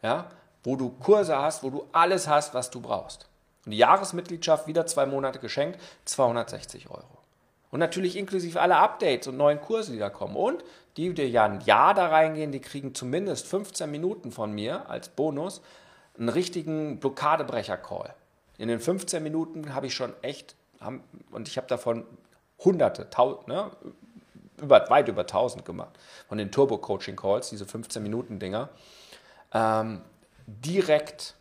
[0.00, 0.30] Ja?
[0.64, 3.28] Wo du Kurse hast, wo du alles hast, was du brauchst.
[3.64, 7.18] Und die Jahresmitgliedschaft wieder zwei Monate geschenkt, 260 Euro.
[7.70, 10.36] Und natürlich inklusive aller Updates und neuen Kurse, die da kommen.
[10.36, 10.64] Und
[10.96, 15.08] die, die ja ein Jahr da reingehen, die kriegen zumindest 15 Minuten von mir als
[15.08, 15.60] Bonus
[16.18, 18.14] einen richtigen Blockadebrecher-Call.
[18.56, 20.56] In den 15 Minuten habe ich schon echt,
[21.30, 22.04] und ich habe davon
[22.58, 23.70] hunderte, tausend, ne,
[24.60, 25.96] über, weit über 1000 gemacht,
[26.28, 28.68] von den Turbo-Coaching-Calls, diese 15-Minuten-Dinger,
[29.52, 30.00] ähm,
[30.46, 31.34] direkt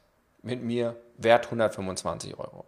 [0.43, 2.65] mit mir wert 125 Euro.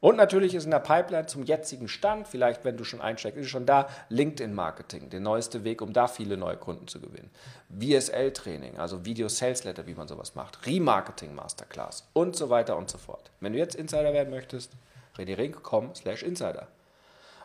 [0.00, 3.48] Und natürlich ist in der Pipeline zum jetzigen Stand, vielleicht wenn du schon einsteigst, ist
[3.48, 7.30] schon da LinkedIn-Marketing, der neueste Weg, um da viele neue Kunden zu gewinnen.
[7.68, 10.66] VSL-Training, also Video Sales Letter, wie man sowas macht.
[10.66, 13.30] Remarketing Masterclass und so weiter und so fort.
[13.40, 14.72] Wenn du jetzt Insider werden möchtest,
[15.18, 16.68] redirink.com slash Insider.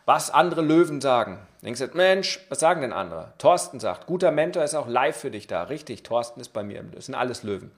[0.06, 1.38] Was andere Löwen sagen.
[1.62, 3.32] Denkst du, Mensch, was sagen denn andere?
[3.38, 5.64] Thorsten sagt, guter Mentor ist auch live für dich da.
[5.64, 7.72] Richtig, Thorsten ist bei mir im Das sind alles Löwen.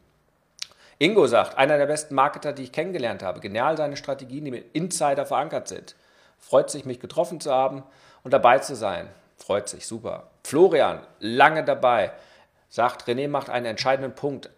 [0.99, 3.40] Ingo sagt, einer der besten Marketer, die ich kennengelernt habe.
[3.40, 5.94] Genial seine Strategien, die mit Insider verankert sind.
[6.38, 7.82] Freut sich, mich getroffen zu haben
[8.22, 9.09] und dabei zu sein.
[9.36, 10.30] Freut sich, super.
[10.42, 12.12] Florian, lange dabei,
[12.70, 14.51] sagt, René macht einen entscheidenden Punkt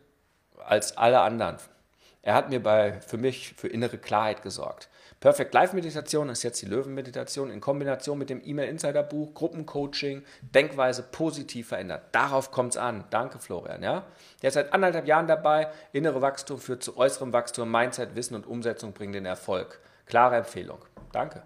[0.65, 1.57] als alle anderen.
[2.23, 4.88] Er hat mir bei, für mich für innere Klarheit gesorgt.
[5.21, 10.23] Perfect Life Meditation ist jetzt die Löwenmeditation in Kombination mit dem E-Mail Insider Buch, Gruppencoaching,
[10.43, 12.05] Denkweise positiv verändert.
[12.13, 13.03] Darauf kommt es an.
[13.11, 13.83] Danke, Florian.
[13.83, 14.05] Ja?
[14.43, 15.73] Der ist seit anderthalb Jahren dabei.
[15.91, 17.69] Innere Wachstum führt zu äußerem Wachstum.
[17.69, 19.81] Mindset, Wissen und Umsetzung bringen den Erfolg.
[20.07, 20.79] Klare Empfehlung.
[21.11, 21.43] Danke.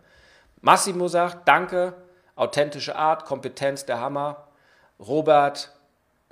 [0.60, 1.94] Massimo sagt, danke.
[2.36, 4.48] Authentische Art, Kompetenz, der Hammer.
[4.98, 5.72] Robert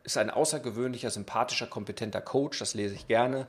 [0.03, 2.59] ist ein außergewöhnlicher, sympathischer, kompetenter Coach.
[2.59, 3.47] Das lese ich gerne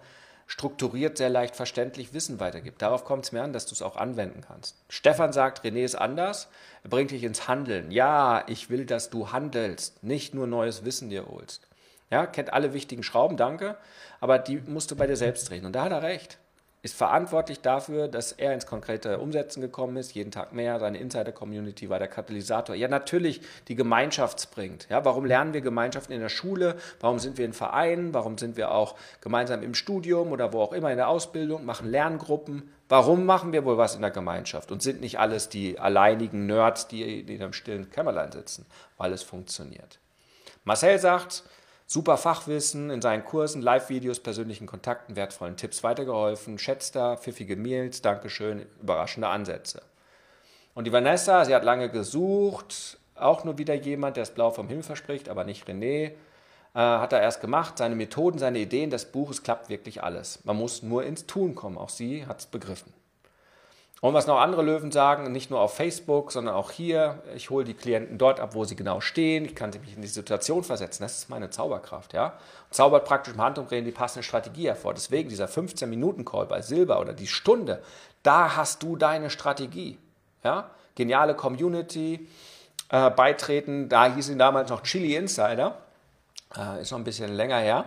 [0.51, 2.81] strukturiert, sehr leicht verständlich Wissen weitergibt.
[2.81, 4.75] Darauf kommt es mir an, dass du es auch anwenden kannst.
[4.89, 6.49] Stefan sagt, René ist anders,
[6.83, 7.89] er bringt dich ins Handeln.
[7.89, 11.69] Ja, ich will, dass du handelst, nicht nur neues Wissen dir holst.
[12.09, 13.77] Ja, kennt alle wichtigen Schrauben, danke,
[14.19, 15.65] aber die musst du bei dir selbst drehen.
[15.65, 16.37] Und da hat er recht
[16.83, 21.89] ist verantwortlich dafür, dass er ins konkrete Umsetzen gekommen ist, jeden Tag mehr, seine Insider-Community
[21.89, 22.75] war der Katalysator.
[22.75, 24.87] Ja, natürlich die Gemeinschaft bringt.
[24.89, 26.75] Ja, warum lernen wir Gemeinschaften in der Schule?
[26.99, 28.15] Warum sind wir in Vereinen?
[28.15, 31.87] Warum sind wir auch gemeinsam im Studium oder wo auch immer in der Ausbildung, machen
[31.87, 32.71] Lerngruppen?
[32.89, 36.87] Warum machen wir wohl was in der Gemeinschaft und sind nicht alles die alleinigen Nerds,
[36.87, 38.65] die, in einem stillen Kämmerlein sitzen?
[38.97, 39.99] Weil es funktioniert.
[40.63, 41.43] Marcel sagt,
[41.93, 48.01] Super Fachwissen in seinen Kursen, Live-Videos, persönlichen Kontakten, wertvollen Tipps weitergeholfen, schätzt da, pfiffige Mails,
[48.01, 49.81] Dankeschön, überraschende Ansätze.
[50.73, 54.69] Und die Vanessa, sie hat lange gesucht, auch nur wieder jemand, der das Blau vom
[54.69, 56.11] Himmel verspricht, aber nicht René.
[56.11, 56.13] Äh,
[56.75, 60.39] hat er erst gemacht, seine Methoden, seine Ideen des Buches klappt wirklich alles.
[60.45, 62.93] Man muss nur ins Tun kommen, auch sie hat es begriffen.
[64.01, 67.63] Und was noch andere Löwen sagen, nicht nur auf Facebook, sondern auch hier, ich hole
[67.63, 71.03] die Klienten dort ab, wo sie genau stehen, ich kann mich in die Situation versetzen,
[71.03, 72.33] das ist meine Zauberkraft, ja.
[72.65, 74.95] Und zaubert praktisch im Handumdrehen die passende Strategie hervor.
[74.95, 77.83] Deswegen dieser 15-Minuten-Call bei Silber oder die Stunde,
[78.23, 79.99] da hast du deine Strategie,
[80.43, 80.71] ja.
[80.95, 82.27] Geniale Community,
[82.89, 85.77] äh, beitreten, da hieß ihn damals noch Chili Insider,
[86.57, 87.85] äh, ist noch ein bisschen länger her.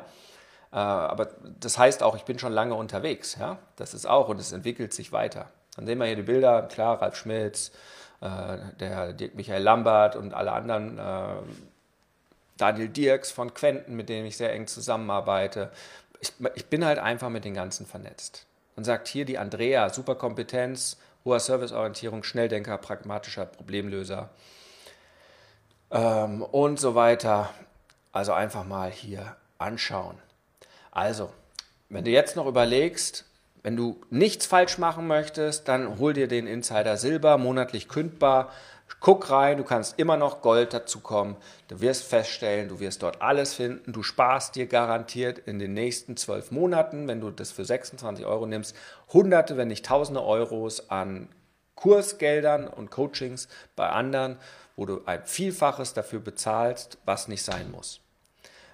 [0.70, 3.58] Äh, aber das heißt auch, ich bin schon lange unterwegs, ja.
[3.74, 5.48] Das ist auch und es entwickelt sich weiter.
[5.76, 7.72] Dann sehen wir hier die Bilder, klar, Ralf Schmitz,
[8.20, 11.42] äh, der Dirk Michael Lambert und alle anderen, äh,
[12.56, 15.70] Daniel Dirks von Quenten, mit denen ich sehr eng zusammenarbeite.
[16.20, 18.46] Ich, ich bin halt einfach mit den ganzen vernetzt.
[18.76, 24.30] Und sagt hier die Andrea, super Kompetenz, hoher Serviceorientierung, Schnelldenker, pragmatischer Problemlöser
[25.90, 27.50] ähm, und so weiter.
[28.12, 30.18] Also einfach mal hier anschauen.
[30.90, 31.32] Also,
[31.88, 33.24] wenn du jetzt noch überlegst,
[33.64, 38.52] wenn du nichts falsch machen möchtest, dann hol dir den Insider Silber, monatlich kündbar.
[39.00, 41.36] Guck rein, du kannst immer noch Gold dazu kommen.
[41.68, 43.94] Du wirst feststellen, du wirst dort alles finden.
[43.94, 48.44] Du sparst dir garantiert in den nächsten zwölf Monaten, wenn du das für 26 Euro
[48.44, 48.76] nimmst,
[49.14, 51.30] Hunderte, wenn nicht Tausende Euros an
[51.74, 54.36] Kursgeldern und Coachings bei anderen,
[54.76, 58.00] wo du ein Vielfaches dafür bezahlst, was nicht sein muss.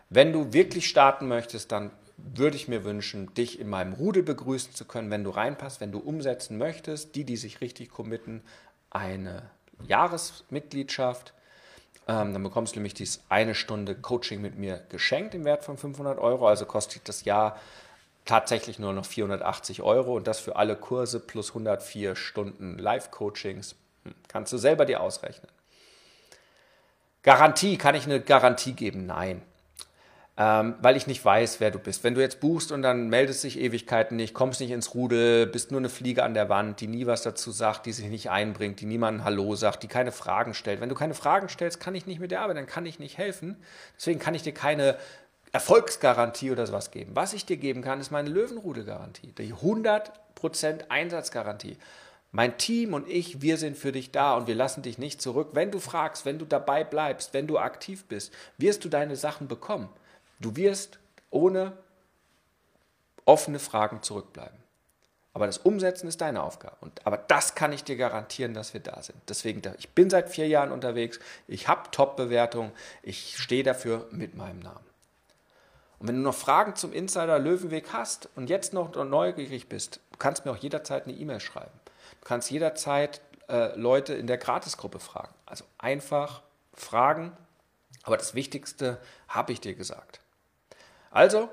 [0.09, 1.93] Wenn du wirklich starten möchtest, dann
[2.35, 5.93] würde ich mir wünschen, dich in meinem Rudel begrüßen zu können, wenn du reinpasst, wenn
[5.93, 8.43] du umsetzen möchtest, die, die sich richtig committen,
[8.91, 9.51] eine
[9.87, 11.33] Jahresmitgliedschaft.
[12.09, 15.77] Ähm, dann bekommst du nämlich dies eine Stunde Coaching mit mir geschenkt im Wert von
[15.77, 16.49] 500 Euro.
[16.49, 17.59] Also kostet das Jahr
[18.25, 23.75] tatsächlich nur noch 480 Euro und das für alle Kurse plus 104 Stunden Live-Coachings.
[24.05, 25.51] Hm, kannst du selber dir ausrechnen.
[27.23, 29.07] Garantie, kann ich eine Garantie geben?
[29.07, 29.43] Nein
[30.37, 32.03] ähm, weil ich nicht weiß, wer du bist.
[32.05, 35.71] Wenn du jetzt buchst und dann meldest dich Ewigkeiten nicht, kommst nicht ins Rudel, bist
[35.71, 38.81] nur eine Fliege an der Wand, die nie was dazu sagt, die sich nicht einbringt,
[38.81, 40.81] die niemandem Hallo sagt, die keine Fragen stellt.
[40.81, 43.19] Wenn du keine Fragen stellst, kann ich nicht mit dir arbeiten, dann kann ich nicht
[43.19, 43.57] helfen.
[43.97, 44.97] Deswegen kann ich dir keine
[45.53, 47.13] Erfolgsgarantie oder sowas geben.
[47.15, 50.11] Was ich dir geben kann, ist meine Löwenrudelgarantie, die 100%
[50.89, 51.77] Einsatzgarantie.
[52.33, 55.51] Mein Team und ich, wir sind für dich da und wir lassen dich nicht zurück.
[55.53, 59.49] Wenn du fragst, wenn du dabei bleibst, wenn du aktiv bist, wirst du deine Sachen
[59.49, 59.89] bekommen.
[60.41, 60.99] Du wirst
[61.31, 61.73] ohne
[63.25, 64.59] offene Fragen zurückbleiben.
[65.33, 66.77] Aber das Umsetzen ist deine Aufgabe.
[66.81, 69.17] Und, aber das kann ich dir garantieren, dass wir da sind.
[69.29, 72.73] Deswegen, ich bin seit vier Jahren unterwegs, ich habe Top-Bewertungen,
[73.03, 74.85] ich stehe dafür mit meinem Namen.
[76.01, 80.19] Und wenn du noch Fragen zum Insider Löwenweg hast und jetzt noch neugierig bist, du
[80.19, 81.79] kannst mir auch jederzeit eine E-Mail schreiben.
[82.21, 85.35] Du kannst jederzeit äh, Leute in der Gratisgruppe fragen.
[85.47, 87.37] Also einfach fragen.
[88.03, 90.20] Aber das Wichtigste habe ich dir gesagt.
[91.13, 91.49] Also,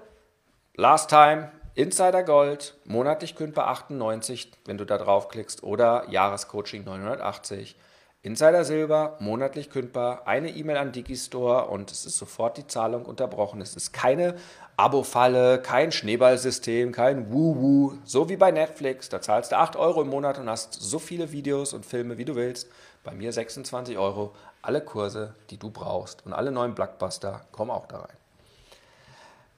[0.75, 7.75] last time, Insider Gold, monatlich kündbar 98, wenn du da draufklickst, oder Jahrescoaching 980.
[8.21, 13.59] Insider Silber, monatlich kündbar, eine E-Mail an Digistore und es ist sofort die Zahlung unterbrochen.
[13.59, 14.35] Es ist keine
[14.75, 19.09] Abo-Falle, kein Schneeballsystem, kein Wuhu, so wie bei Netflix.
[19.09, 22.25] Da zahlst du 8 Euro im Monat und hast so viele Videos und Filme, wie
[22.25, 22.69] du willst.
[23.03, 27.87] Bei mir 26 Euro, alle Kurse, die du brauchst und alle neuen Blockbuster kommen auch
[27.87, 28.26] da rein.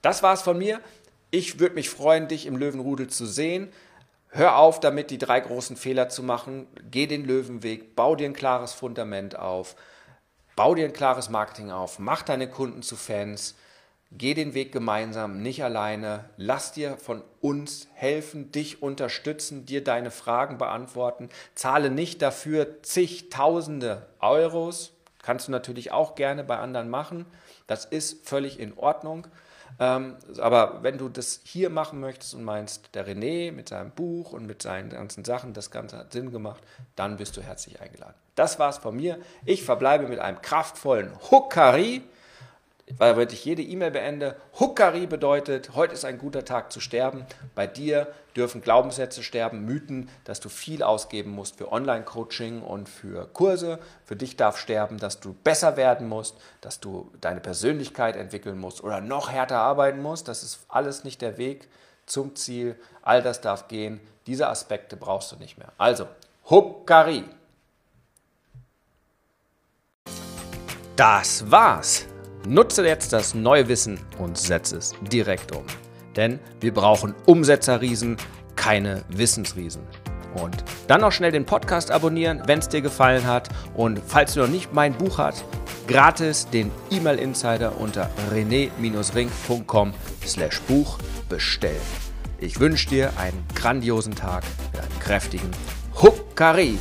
[0.01, 0.79] Das war's von mir.
[1.31, 3.71] Ich würde mich freuen, dich im Löwenrudel zu sehen.
[4.29, 6.67] Hör auf damit, die drei großen Fehler zu machen.
[6.89, 9.75] Geh den Löwenweg, bau dir ein klares Fundament auf,
[10.55, 13.55] bau dir ein klares Marketing auf, mach deine Kunden zu Fans.
[14.11, 16.25] Geh den Weg gemeinsam, nicht alleine.
[16.35, 21.29] Lass dir von uns helfen, dich unterstützen, dir deine Fragen beantworten.
[21.53, 24.93] Zahle nicht dafür zigtausende Euros.
[25.21, 27.27] Kannst du natürlich auch gerne bei anderen machen.
[27.67, 29.27] Das ist völlig in Ordnung.
[29.79, 34.33] Ähm, aber wenn du das hier machen möchtest und meinst, der René mit seinem Buch
[34.33, 36.61] und mit seinen ganzen Sachen, das Ganze hat Sinn gemacht,
[36.95, 38.15] dann bist du herzlich eingeladen.
[38.35, 39.19] Das war's von mir.
[39.45, 42.01] Ich verbleibe mit einem kraftvollen Huckari
[42.97, 47.25] weil wenn ich jede E-Mail beende, Huckari bedeutet, heute ist ein guter Tag zu sterben.
[47.55, 53.27] Bei dir dürfen Glaubenssätze sterben, Mythen, dass du viel ausgeben musst für Online-Coaching und für
[53.27, 53.79] Kurse.
[54.05, 58.83] Für dich darf sterben, dass du besser werden musst, dass du deine Persönlichkeit entwickeln musst
[58.83, 60.27] oder noch härter arbeiten musst.
[60.27, 61.67] Das ist alles nicht der Weg
[62.05, 62.75] zum Ziel.
[63.01, 63.99] All das darf gehen.
[64.25, 65.71] Diese Aspekte brauchst du nicht mehr.
[65.77, 66.07] Also,
[66.49, 67.23] Huckari.
[70.95, 72.05] Das war's.
[72.47, 75.63] Nutze jetzt das neue Wissen und setze es direkt um.
[76.15, 78.17] Denn wir brauchen Umsetzerriesen,
[78.55, 79.81] keine Wissensriesen.
[80.35, 83.49] Und dann noch schnell den Podcast abonnieren, wenn es dir gefallen hat.
[83.73, 85.43] Und falls du noch nicht mein Buch hast,
[85.87, 89.93] gratis den E-Mail Insider unter rené-ring.com
[90.25, 91.81] slash Buch bestellen.
[92.39, 95.49] Ich wünsche dir einen grandiosen Tag mit einem kräftigen
[96.01, 96.77] Huckari.